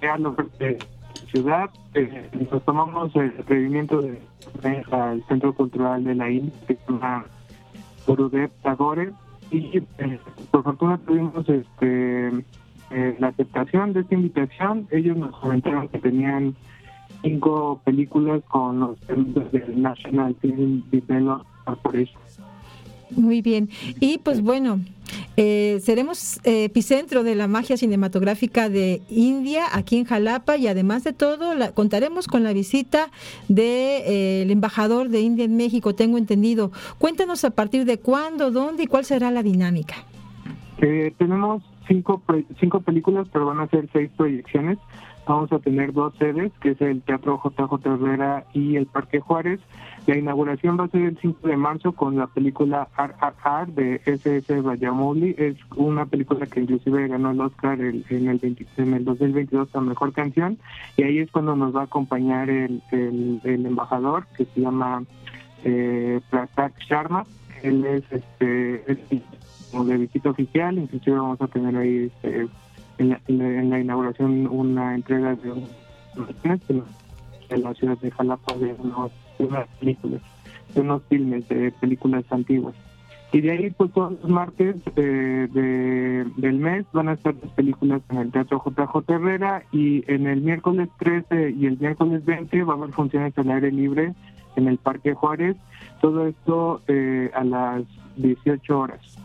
[0.00, 0.18] crear
[0.58, 0.78] de
[1.30, 4.18] ciudad, eh, nos tomamos el atrevimiento de
[4.90, 7.26] al Centro Cultural de la India, que se llama
[8.06, 9.12] Gurudev Tagore,
[9.50, 10.18] y eh,
[10.50, 12.44] por fortuna tuvimos este
[12.90, 16.56] eh, la aceptación de esta invitación, ellos nos comentaron que tenían
[17.22, 22.20] cinco películas con los premios del National Film Development Corporation.
[23.10, 23.68] Muy bien.
[24.00, 24.80] Y pues bueno,
[25.36, 31.04] eh, seremos eh, epicentro de la magia cinematográfica de India aquí en Jalapa y además
[31.04, 33.10] de todo contaremos con la visita
[33.48, 36.70] del embajador de India en México, tengo entendido.
[36.98, 39.96] Cuéntanos a partir de cuándo, dónde y cuál será la dinámica.
[40.78, 42.22] tenemos cinco,
[42.60, 44.78] cinco películas, pero van a ser seis proyecciones.
[45.26, 49.60] Vamos a tener dos sedes, que es el Teatro JJ Herrera y el Parque Juárez.
[50.06, 54.62] La inauguración va a ser el 5 de marzo con la película RRR de SS
[54.62, 55.34] Rajamouli.
[55.36, 60.14] Es una película que inclusive ganó el Oscar en, el en el 2022 a Mejor
[60.14, 60.56] Canción.
[60.96, 65.04] Y ahí es cuando nos va a acompañar el, el, embajador, que se llama
[65.62, 67.26] eh, Pratak Sharma.
[67.62, 69.28] Él es este
[69.72, 72.48] de visita oficial, inclusive vamos a tener ahí este,
[72.98, 75.52] en, la, inauguración una entrega de,
[77.50, 78.74] en la ciudad de Jalapa de,
[79.38, 80.20] unas películas,
[80.74, 82.74] de unos filmes de películas antiguas.
[83.30, 87.52] Y de ahí, pues todos los martes eh, de, del mes van a estar las
[87.52, 92.64] películas en el Teatro JJ Herrera y en el miércoles 13 y el miércoles 20
[92.64, 94.14] va a haber funciones al aire libre
[94.56, 95.56] en el Parque Juárez.
[96.00, 97.82] Todo esto eh, a las
[98.16, 99.18] 18 horas.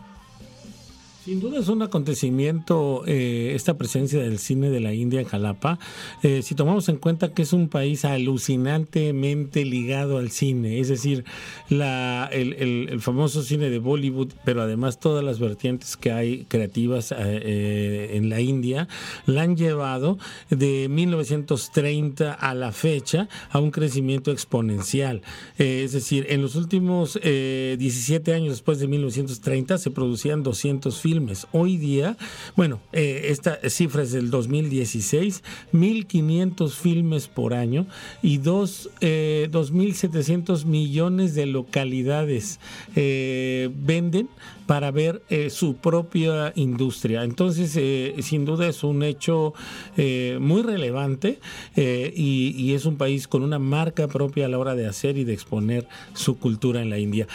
[1.23, 5.79] Sin duda es un acontecimiento eh, esta presencia del cine de la India en Jalapa,
[6.21, 11.23] eh, si tomamos en cuenta que es un país alucinantemente ligado al cine, es decir,
[11.69, 18.09] la, el, famoso cine de Bollywood, pero además todas las vertientes que hay creativas eh,
[18.15, 18.89] en la India
[19.25, 20.17] la han llevado
[20.49, 25.21] de 1930 a la fecha a un crecimiento exponencial.
[25.57, 31.12] Es decir, en los últimos 17 años después de 1930 se producían 200 filmes.
[31.51, 32.17] Hoy día,
[32.55, 35.43] bueno, esta cifra es del 2016,
[35.73, 37.85] 1.500 filmes por año
[38.21, 42.59] y dos, 2.700 millones de localidades
[42.95, 44.29] venden
[44.65, 47.23] para ver eh, su propia industria.
[47.23, 49.53] Entonces, eh, sin duda es un hecho
[49.97, 51.39] eh, muy relevante
[51.75, 55.33] y, es un país con una marca propia a la hora de hacer y de
[55.33, 57.27] exponer su cultura en la India.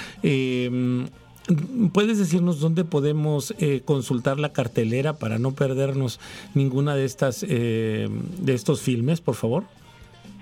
[1.92, 6.20] ¿Puedes decirnos dónde podemos consultar la cartelera para no perdernos
[6.54, 8.08] ninguna de estas de
[8.46, 9.64] estos filmes, por favor?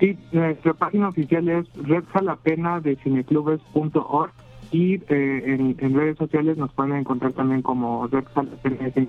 [0.00, 4.32] Sí, nuestra página oficial es redjalapena de cineclubes.org
[4.70, 8.24] y eh, en, redes sociales nos pueden encontrar también como Red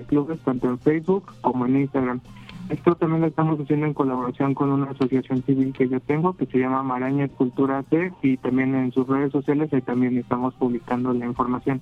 [0.08, 2.22] Clubes, tanto en Facebook como en Instagram.
[2.70, 6.46] Esto también lo estamos haciendo en colaboración con una asociación civil que yo tengo que
[6.48, 11.14] se llama Maraña Cultura C y también en sus redes sociales ahí también estamos publicando
[11.14, 11.82] la información.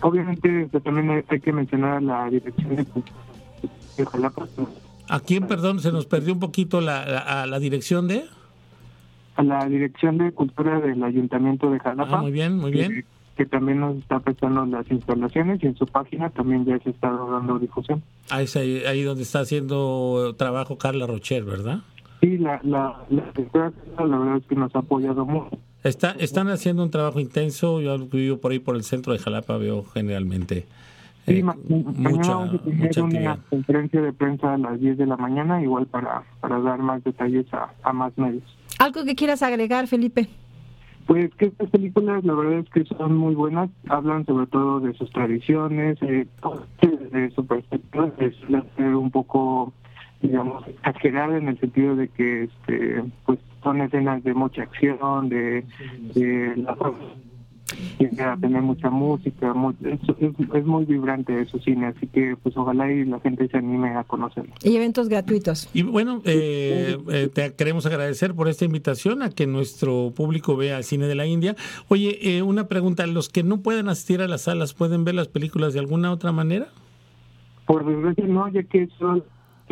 [0.00, 2.86] Obviamente este, también hay, que mencionar la dirección de,
[3.96, 4.46] de Jalapa.
[5.08, 8.24] ¿A quién, perdón, se nos perdió un poquito la, la dirección de?
[9.36, 12.18] a la Dirección de Cultura del Ayuntamiento de Jalapa.
[12.18, 13.04] Ah, muy bien, muy bien.
[13.42, 17.10] Que, también nos está prestando las instalaciones y en su página también ya se está
[17.10, 18.02] dando difusión.
[18.30, 21.80] Ah, es ahí, donde está haciendo trabajo Carla Rocher, ¿verdad?
[22.20, 23.32] Sí, la, la, la,
[23.98, 25.58] la verdad es que nos ha apoyado mucho.
[25.82, 29.56] Está, están haciendo un trabajo intenso, yo vivo por ahí por el centro de Jalapa,
[29.56, 30.66] veo generalmente.
[31.26, 35.16] Sí, eh, mucha, vamos a tener una conferencia de prensa a las 10 de la
[35.16, 38.44] mañana, igual para, para dar más detalles a, a más medios.
[38.78, 40.28] ¿Algo que quieras agregar, Felipe?
[41.06, 44.94] Pues que estas películas la verdad es que son muy buenas, hablan sobre todo de
[44.94, 46.26] sus tradiciones, eh,
[47.10, 48.34] de su perspectiva, es
[48.78, 49.72] un poco,
[50.20, 55.64] digamos, exagerada en el sentido de que este pues son escenas de mucha acción, de,
[56.14, 56.76] de la
[58.20, 59.54] a tener mucha música,
[60.54, 64.04] es, muy vibrante su cine, así que pues ojalá y la gente se anime a
[64.04, 64.52] conocerlo.
[64.62, 65.68] Y eventos gratuitos.
[65.72, 70.78] Y bueno, eh, eh, te queremos agradecer por esta invitación a que nuestro público vea
[70.78, 71.56] el cine de la India.
[71.88, 75.28] Oye, eh, una pregunta, ¿los que no pueden asistir a las salas pueden ver las
[75.28, 76.68] películas de alguna otra manera?
[77.66, 79.24] Por desgracia no, ya que son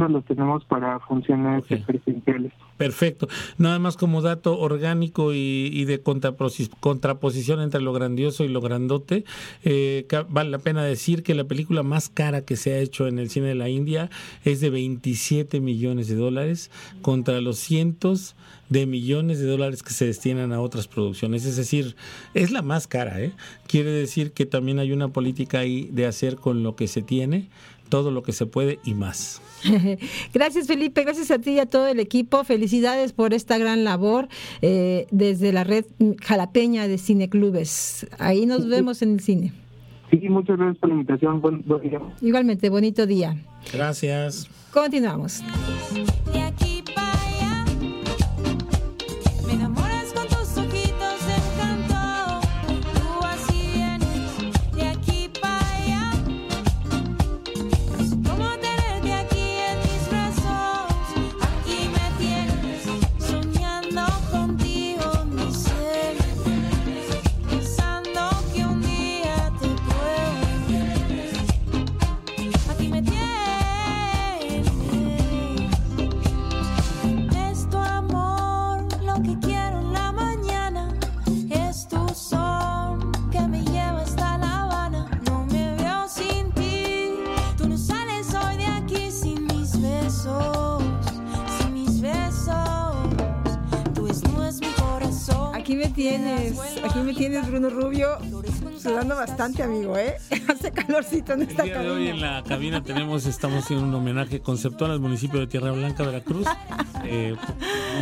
[0.09, 2.53] lo tenemos para funciones presenciales.
[2.76, 3.28] Perfecto.
[3.59, 9.24] Nada más como dato orgánico y, de contraposición entre lo grandioso y lo grandote,
[9.64, 13.18] eh, vale la pena decir que la película más cara que se ha hecho en
[13.18, 14.09] el cine de la India
[14.44, 16.70] es de 27 millones de dólares
[17.03, 18.34] contra los cientos
[18.70, 21.44] de millones de dólares que se destinan a otras producciones.
[21.44, 21.96] Es decir,
[22.34, 23.20] es la más cara.
[23.20, 23.32] ¿eh?
[23.66, 27.51] Quiere decir que también hay una política ahí de hacer con lo que se tiene
[27.91, 29.43] todo lo que se puede y más.
[30.32, 32.45] gracias Felipe, gracias a ti y a todo el equipo.
[32.45, 34.28] Felicidades por esta gran labor
[34.62, 35.84] eh, desde la red
[36.22, 38.07] jalapeña de cineclubes.
[38.18, 39.53] Ahí nos vemos en el cine.
[40.11, 41.41] Sí, muchas gracias por la invitación.
[41.41, 42.01] Buen, día.
[42.20, 43.36] Igualmente, bonito día.
[43.72, 44.49] Gracias.
[44.72, 45.43] Continuamos.
[97.61, 98.17] Bruno Rubio,
[98.81, 100.17] sudando bastante, amigo, ¿eh?
[100.49, 101.93] Hace calorcito en esta cabina.
[101.93, 106.03] hoy en la cabina tenemos, estamos haciendo un homenaje conceptual al municipio de Tierra Blanca,
[106.05, 106.47] Veracruz.
[107.03, 107.35] Eh,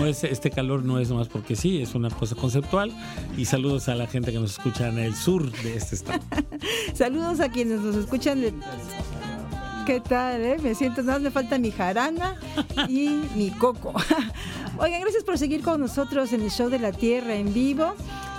[0.00, 2.92] no es, este calor no es nomás porque sí, es una cosa conceptual.
[3.36, 6.18] Y saludos a la gente que nos escucha en el sur de este estado.
[6.94, 8.52] saludos a quienes nos escuchan de
[9.86, 10.44] ¿Qué tal?
[10.44, 10.56] Eh?
[10.60, 12.36] Me siento, nada, me falta mi jarana
[12.88, 13.94] y mi coco.
[14.78, 17.94] Oigan, gracias por seguir con nosotros en el show de la Tierra en vivo.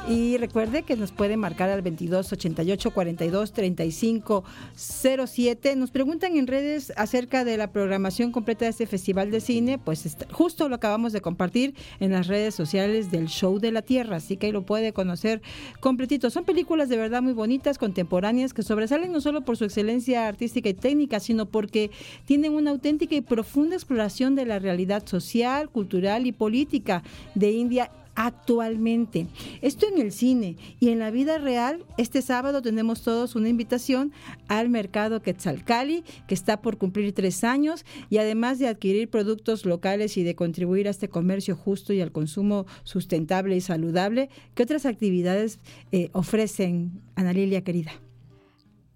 [0.09, 4.43] Y recuerde que nos puede marcar al 22 88 42 35
[4.75, 5.75] 07.
[5.75, 9.77] Nos preguntan en redes acerca de la programación completa de este festival de cine.
[9.77, 14.15] Pues justo lo acabamos de compartir en las redes sociales del Show de la Tierra,
[14.15, 15.43] así que ahí lo puede conocer
[15.79, 16.31] completito.
[16.31, 20.69] Son películas de verdad muy bonitas, contemporáneas, que sobresalen no solo por su excelencia artística
[20.69, 21.91] y técnica, sino porque
[22.25, 27.03] tienen una auténtica y profunda exploración de la realidad social, cultural y política
[27.35, 29.27] de India actualmente.
[29.61, 34.11] Esto en el cine y en la vida real, este sábado tenemos todos una invitación
[34.47, 40.17] al mercado Quetzalcali, que está por cumplir tres años, y además de adquirir productos locales
[40.17, 44.85] y de contribuir a este comercio justo y al consumo sustentable y saludable, ¿qué otras
[44.85, 45.59] actividades
[45.91, 47.91] eh, ofrecen, Ana Lilia querida?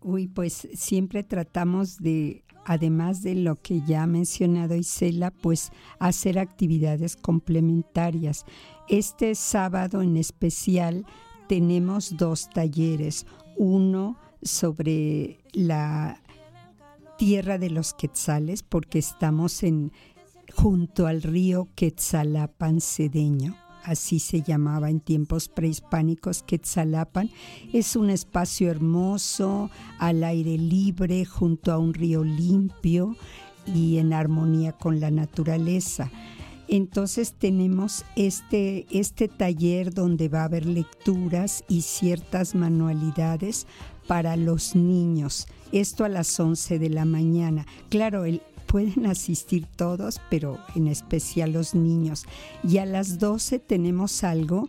[0.01, 6.39] Uy, pues siempre tratamos de además de lo que ya ha mencionado Isela, pues hacer
[6.39, 8.45] actividades complementarias.
[8.89, 11.05] Este sábado en especial
[11.47, 13.25] tenemos dos talleres,
[13.57, 16.21] uno sobre la
[17.17, 19.91] tierra de los quetzales, porque estamos en
[20.53, 27.29] junto al río Quetzalapan Cedeño así se llamaba en tiempos prehispánicos, Quetzalapan.
[27.71, 29.69] Es un espacio hermoso,
[29.99, 33.15] al aire libre, junto a un río limpio
[33.65, 36.09] y en armonía con la naturaleza.
[36.73, 43.67] Entonces tenemos este, este taller donde va a haber lecturas y ciertas manualidades
[44.07, 45.45] para los niños.
[45.71, 47.67] Esto a las 11 de la mañana.
[47.89, 48.23] Claro,
[48.65, 52.25] pueden asistir todos, pero en especial los niños.
[52.67, 54.67] Y a las 12 tenemos algo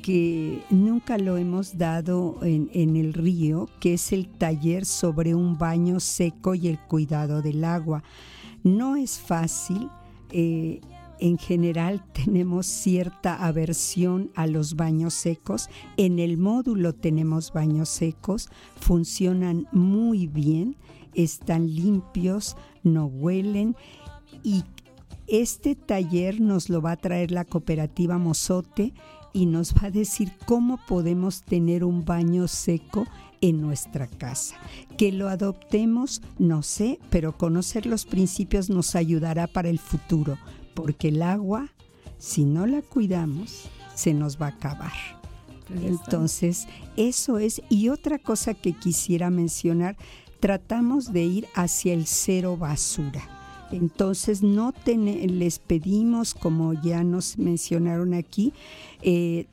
[0.00, 6.00] que nunca lo hemos dado en, el río, que es el taller sobre un baño
[6.00, 8.02] seco y el cuidado del agua.
[8.64, 9.90] No es fácil.
[10.30, 10.80] Eh,
[11.18, 15.68] en general tenemos cierta aversión a los baños secos.
[15.96, 18.48] En el módulo tenemos baños secos,
[18.80, 20.76] funcionan muy bien
[21.14, 23.76] están limpios, no huelen
[24.42, 24.64] y
[25.26, 28.92] este taller nos lo va a traer la cooperativa Mozote
[29.32, 33.06] y nos va a decir cómo podemos tener un baño seco
[33.40, 34.56] en nuestra casa.
[34.98, 40.36] Que lo adoptemos, no sé, pero conocer los principios nos ayudará para el futuro,
[40.74, 41.68] porque el agua,
[42.18, 44.92] si no la cuidamos, se nos va a acabar.
[45.82, 46.66] Entonces,
[46.96, 47.62] eso es.
[47.68, 49.96] Y otra cosa que quisiera mencionar,
[50.40, 53.22] tratamos de ir hacia el cero basura.
[53.70, 58.52] Entonces no les pedimos, como ya nos mencionaron aquí,
[59.00, 59.46] eh,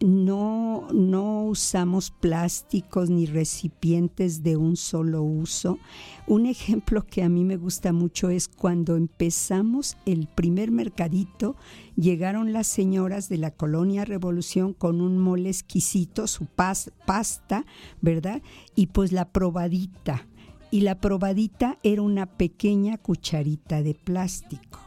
[0.00, 5.78] no, no usamos plásticos ni recipientes de un solo uso.
[6.26, 11.56] Un ejemplo que a mí me gusta mucho es cuando empezamos el primer mercadito,
[11.96, 17.66] llegaron las señoras de la colonia Revolución con un mole exquisito, su pasta,
[18.00, 18.42] ¿verdad?
[18.74, 20.26] Y pues la probadita.
[20.70, 24.78] Y la probadita era una pequeña cucharita de plástico.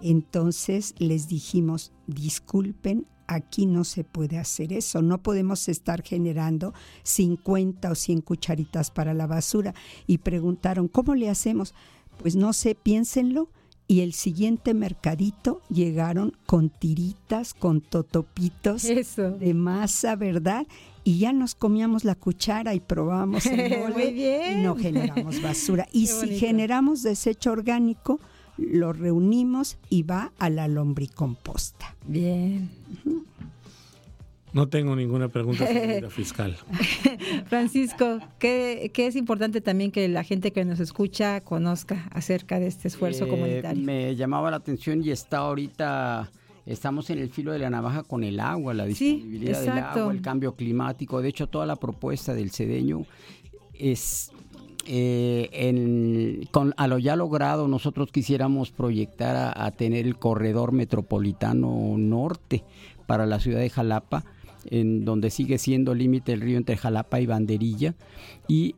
[0.00, 7.90] Entonces les dijimos, disculpen, aquí no se puede hacer eso, no podemos estar generando 50
[7.90, 9.74] o 100 cucharitas para la basura.
[10.06, 11.74] Y preguntaron, ¿cómo le hacemos?
[12.18, 13.50] Pues no sé, piénsenlo.
[13.88, 20.66] Y el siguiente mercadito llegaron con tiritas, con totopitos de masa, ¿verdad?
[21.04, 25.86] Y ya nos comíamos la cuchara y probábamos el mole y no generamos basura.
[25.92, 28.18] Y si generamos desecho orgánico,
[28.58, 31.94] lo reunimos y va a la lombricomposta.
[32.06, 32.70] Bien.
[34.52, 36.56] No tengo ninguna pregunta sobre la fiscal.
[37.46, 42.88] Francisco, ¿qué, es importante también que la gente que nos escucha conozca acerca de este
[42.88, 43.84] esfuerzo eh, comunitario?
[43.84, 46.30] Me llamaba la atención y está ahorita,
[46.64, 50.22] estamos en el filo de la navaja con el agua, la disponibilidad del agua, el
[50.22, 51.20] cambio climático.
[51.20, 53.04] De hecho, toda la propuesta del cedeño
[53.74, 54.32] es
[54.86, 62.64] eh, con, a lo ya logrado, nosotros quisiéramos proyectar a, tener el corredor metropolitano norte
[63.06, 64.24] para la ciudad de Jalapa,
[64.66, 67.94] en donde sigue siendo límite el río entre Jalapa y Banderilla,
[68.48, 68.76] y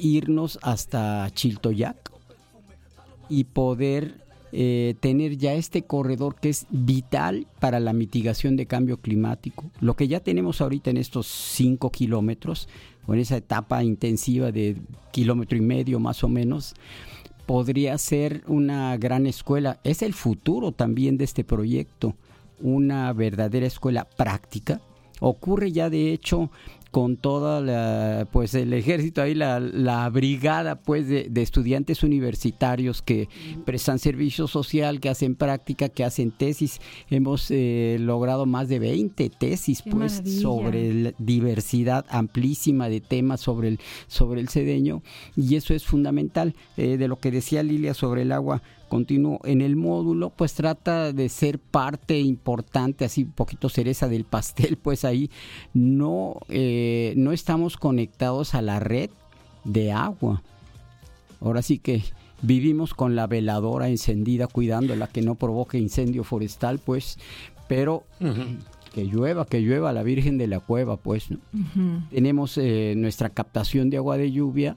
[0.00, 2.10] irnos hasta Chiltoyac
[3.28, 4.22] y poder
[4.54, 9.64] eh, tener ya este corredor que es vital para la mitigación de cambio climático.
[9.80, 12.68] Lo que ya tenemos ahorita en estos cinco kilómetros,
[13.06, 14.76] o en esa etapa intensiva de
[15.10, 16.74] kilómetro y medio más o menos,
[17.46, 19.80] podría ser una gran escuela.
[19.84, 22.14] Es el futuro también de este proyecto,
[22.60, 24.80] una verdadera escuela práctica.
[25.20, 26.50] Ocurre ya de hecho
[26.92, 33.00] con toda la, pues el ejército ahí, la, la brigada pues de, de, estudiantes universitarios
[33.00, 33.30] que
[33.64, 36.80] prestan servicio social, que hacen práctica, que hacen tesis.
[37.08, 40.42] Hemos eh, logrado más de 20 tesis Qué pues maravilla.
[40.42, 45.02] sobre la diversidad amplísima de temas sobre el, sobre el cedeño
[45.34, 46.54] y eso es fundamental.
[46.76, 48.60] Eh, de lo que decía Lilia sobre el agua
[48.92, 54.24] continuo en el módulo, pues trata de ser parte importante, así un poquito cereza del
[54.24, 55.30] pastel, pues ahí
[55.72, 59.08] no, eh, no estamos conectados a la red
[59.64, 60.42] de agua.
[61.40, 62.02] Ahora sí que
[62.42, 67.18] vivimos con la veladora encendida, cuidándola que no provoque incendio forestal, pues,
[67.68, 68.04] pero
[68.94, 71.30] que llueva, que llueva la Virgen de la Cueva, pues.
[71.30, 71.38] ¿no?
[72.10, 74.76] Tenemos eh, nuestra captación de agua de lluvia.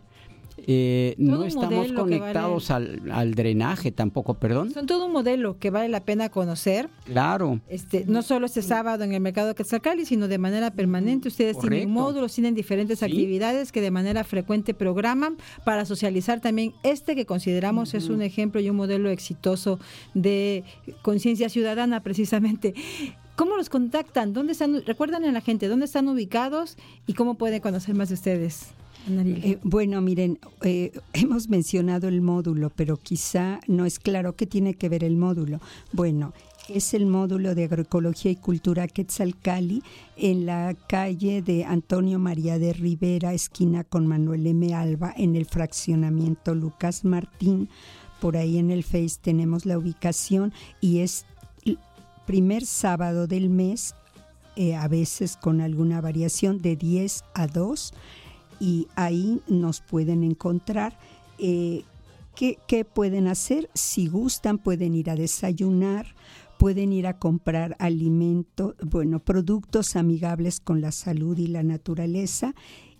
[0.57, 4.71] Eh, no estamos conectados al, al drenaje tampoco, perdón.
[4.71, 6.89] Son todo un modelo que vale la pena conocer.
[7.05, 7.59] Claro.
[7.67, 11.27] Este, no solo este sábado en el mercado de Quetzalcali, sino de manera permanente.
[11.27, 13.05] Ustedes tienen módulos, tienen diferentes Sí.
[13.05, 18.61] actividades que de manera frecuente programan para socializar también este que consideramos es un ejemplo
[18.61, 19.79] y un modelo exitoso
[20.13, 20.63] de
[21.01, 22.73] conciencia ciudadana precisamente.
[23.35, 24.31] ¿Cómo los contactan?
[24.31, 24.81] ¿Dónde están?
[24.85, 28.67] Recuerdan a la gente dónde están ubicados y cómo pueden conocer más de ustedes.
[29.07, 34.73] Eh, bueno, miren, eh, hemos mencionado el módulo, pero quizá no es claro qué tiene
[34.73, 35.59] que ver el módulo.
[35.91, 36.33] Bueno,
[36.69, 39.83] es el módulo de agroecología y cultura Quetzalcali
[40.17, 44.73] en la calle de Antonio María de Rivera, esquina con Manuel M.
[44.73, 47.69] Alba, en el fraccionamiento Lucas Martín.
[48.19, 51.25] Por ahí en el Face tenemos la ubicación y es
[51.63, 51.77] el
[52.25, 53.93] primer sábado del mes,
[54.55, 57.93] eh, a veces con alguna variación de 10 a 2
[58.59, 60.97] y ahí nos pueden encontrar.
[61.37, 61.83] Eh,
[62.35, 63.69] ¿qué, qué pueden hacer?
[63.73, 66.15] Si gustan, pueden ir a desayunar,
[66.57, 72.53] pueden ir a comprar alimento, bueno, productos amigables con la salud y la naturaleza.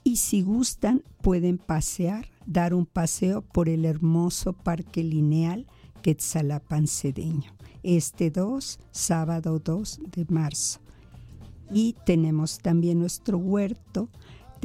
[0.04, 5.66] Y si gustan, pueden pasear, dar un paseo por el hermoso parque lineal
[6.06, 7.52] Quetzalapan Cedeño,
[7.82, 10.80] este 2, sábado 2 de marzo.
[11.72, 14.10] Y tenemos también nuestro huerto,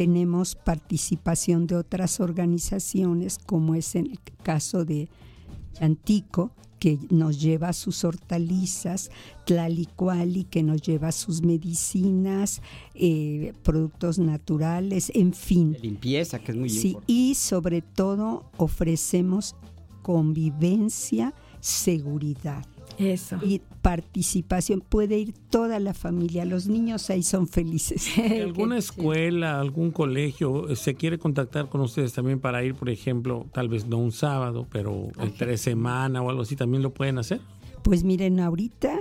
[0.00, 5.10] tenemos participación de otras organizaciones, como es el caso de
[5.74, 9.10] Chantico, que nos lleva sus hortalizas,
[9.44, 12.62] Tlalicuali, que nos lleva sus medicinas,
[12.94, 15.72] eh, productos naturales, en fin.
[15.72, 17.12] De limpieza, que es muy Sí, importante.
[17.12, 19.54] y sobre todo ofrecemos
[20.00, 22.64] convivencia, seguridad
[23.00, 23.38] Eso.
[23.42, 24.80] y participación.
[24.80, 28.10] Puede ir toda la familia, los niños ahí son felices.
[28.42, 33.46] ¿Alguna escuela, algún colegio eh, se quiere contactar con ustedes también para ir, por ejemplo,
[33.52, 37.40] tal vez no un sábado, pero entre semana o algo así, también lo pueden hacer?
[37.82, 39.00] Pues miren, ahorita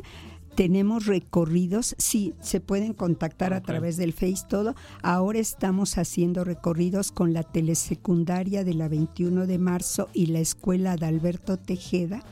[0.55, 4.75] tenemos recorridos, sí, se pueden contactar a través del Face todo.
[5.01, 10.97] Ahora estamos haciendo recorridos con la telesecundaria de la 21 de marzo y la escuela
[10.97, 12.23] de Alberto Tejeda.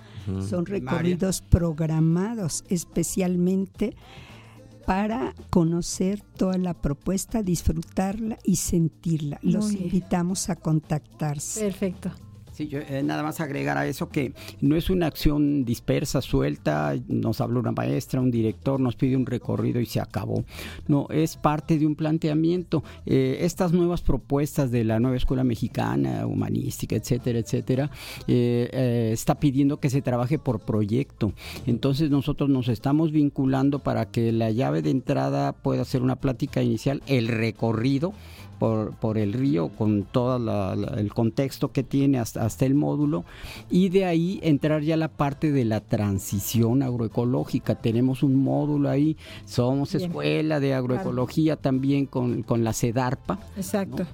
[0.48, 3.96] Son recorridos programados especialmente
[4.86, 9.38] para conocer toda la propuesta, disfrutarla y sentirla.
[9.42, 11.60] Los invitamos a contactarse.
[11.60, 12.12] Perfecto.
[12.58, 16.96] Sí, yo, eh, nada más agregar a eso que no es una acción dispersa, suelta,
[17.08, 20.44] nos habló una maestra, un director, nos pide un recorrido y se acabó.
[20.88, 22.84] No, es parte de un planteamiento.
[23.06, 27.92] Eh, estas nuevas propuestas de la nueva escuela mexicana, humanística, etcétera, etcétera,
[28.28, 31.34] eh, eh, está pidiendo que se trabaje por proyecto.
[31.68, 36.64] Entonces nosotros nos estamos vinculando para que la llave de entrada pueda ser una plática
[36.64, 38.14] inicial, el recorrido
[38.60, 42.76] por, por el río con todo la- la- el contexto que tiene hasta, hasta el
[42.76, 43.24] módulo
[43.70, 47.76] y de ahí entrar ya la parte de la transición agroecológica.
[47.76, 50.06] Tenemos un módulo ahí, somos Bien.
[50.10, 53.40] escuela de agroecología también con, con la CEDARPA.
[53.56, 54.06] Exacto.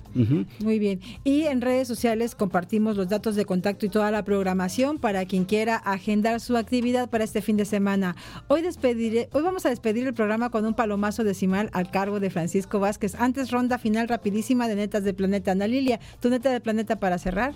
[0.59, 0.99] Muy bien.
[1.23, 5.45] Y en redes sociales compartimos los datos de contacto y toda la programación para quien
[5.45, 8.15] quiera agendar su actividad para este fin de semana.
[8.47, 12.29] Hoy despediré, hoy vamos a despedir el programa con un palomazo decimal al cargo de
[12.29, 13.15] Francisco Vázquez.
[13.15, 15.51] Antes ronda final rapidísima de netas de planeta.
[15.51, 17.53] Ana Lilia, tu neta de planeta para cerrar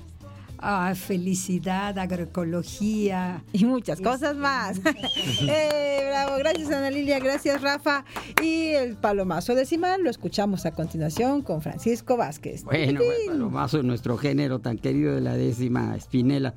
[0.59, 3.43] Ah, felicidad, agroecología.
[3.53, 4.79] y muchas cosas más.
[5.47, 8.05] Eh, bravo, gracias Ana Lilia, gracias Rafa.
[8.43, 12.63] Y el palomazo decimal lo escuchamos a continuación con Francisco Vázquez.
[12.63, 13.31] Bueno, ¡Tin!
[13.33, 16.53] palomazo de nuestro género tan querido de la décima espinela.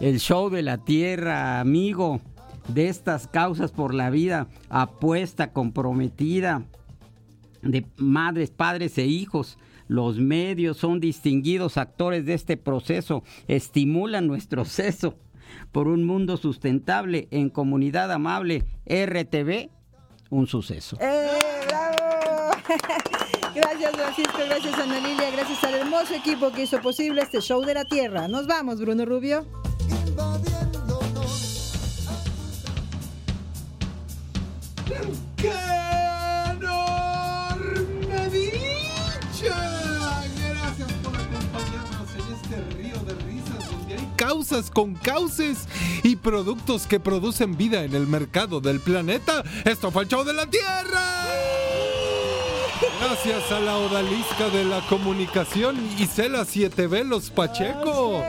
[0.00, 2.20] El show de la tierra, amigo,
[2.68, 6.62] de estas causas por la vida, apuesta comprometida
[7.70, 9.58] de madres, padres e hijos.
[9.88, 15.16] Los medios son distinguidos actores de este proceso, estimulan nuestro seso
[15.72, 18.64] por un mundo sustentable en comunidad amable.
[18.86, 19.70] RTV,
[20.30, 20.96] un suceso.
[21.00, 21.28] ¡Eh,
[21.68, 22.62] bravo!
[23.54, 24.38] Gracias, Francisco.
[24.46, 25.30] Gracias, Ana Lilia.
[25.30, 28.28] Gracias al hermoso equipo que hizo posible este show de la Tierra.
[28.28, 29.46] Nos vamos, Bruno Rubio.
[35.36, 35.75] ¡Qué
[44.72, 45.66] con cauces
[46.04, 49.42] y productos que producen vida en el mercado del planeta.
[49.64, 51.26] Esto fue el show de la Tierra.
[53.00, 58.22] Gracias a la odalisca de la comunicación Isela Siete Velos Pacheco.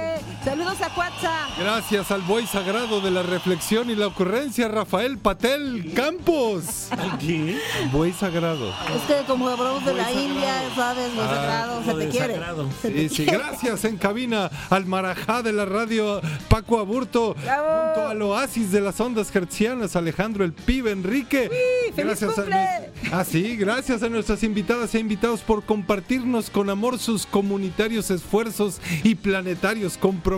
[0.47, 1.49] Saludos a Cuatza.
[1.59, 6.87] Gracias al buey sagrado de la reflexión y la ocurrencia, Rafael Patel Campos.
[7.19, 7.59] ¿Qué?
[7.91, 8.69] Buey sagrado.
[8.95, 12.33] Es que como hablamos de la India, sabes, lo Ah, sagrado, se te quiere.
[12.35, 12.69] sagrado.
[12.81, 17.67] Se te Sí, sí, gracias en cabina al Marajá de la radio Paco Aburto, ¡Bravo!
[17.93, 21.49] junto al oasis de las ondas hertzianas Alejandro el Pibe Enrique.
[21.93, 22.55] ¡Feliz gracias cumple!
[22.55, 28.09] a Ah, sí, gracias a nuestras invitadas e invitados por compartirnos con amor sus comunitarios
[28.11, 30.36] esfuerzos y planetarios compromisos.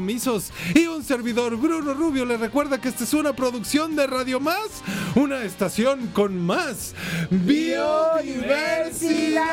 [0.76, 4.82] Y un servidor, Bruno Rubio, le recuerda que esta es una producción de Radio Más,
[5.16, 6.96] una estación con más
[7.30, 9.44] biodiversidad.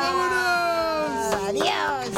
[0.00, 1.48] ¡Vámonos!
[1.48, 2.10] ¡Adiós!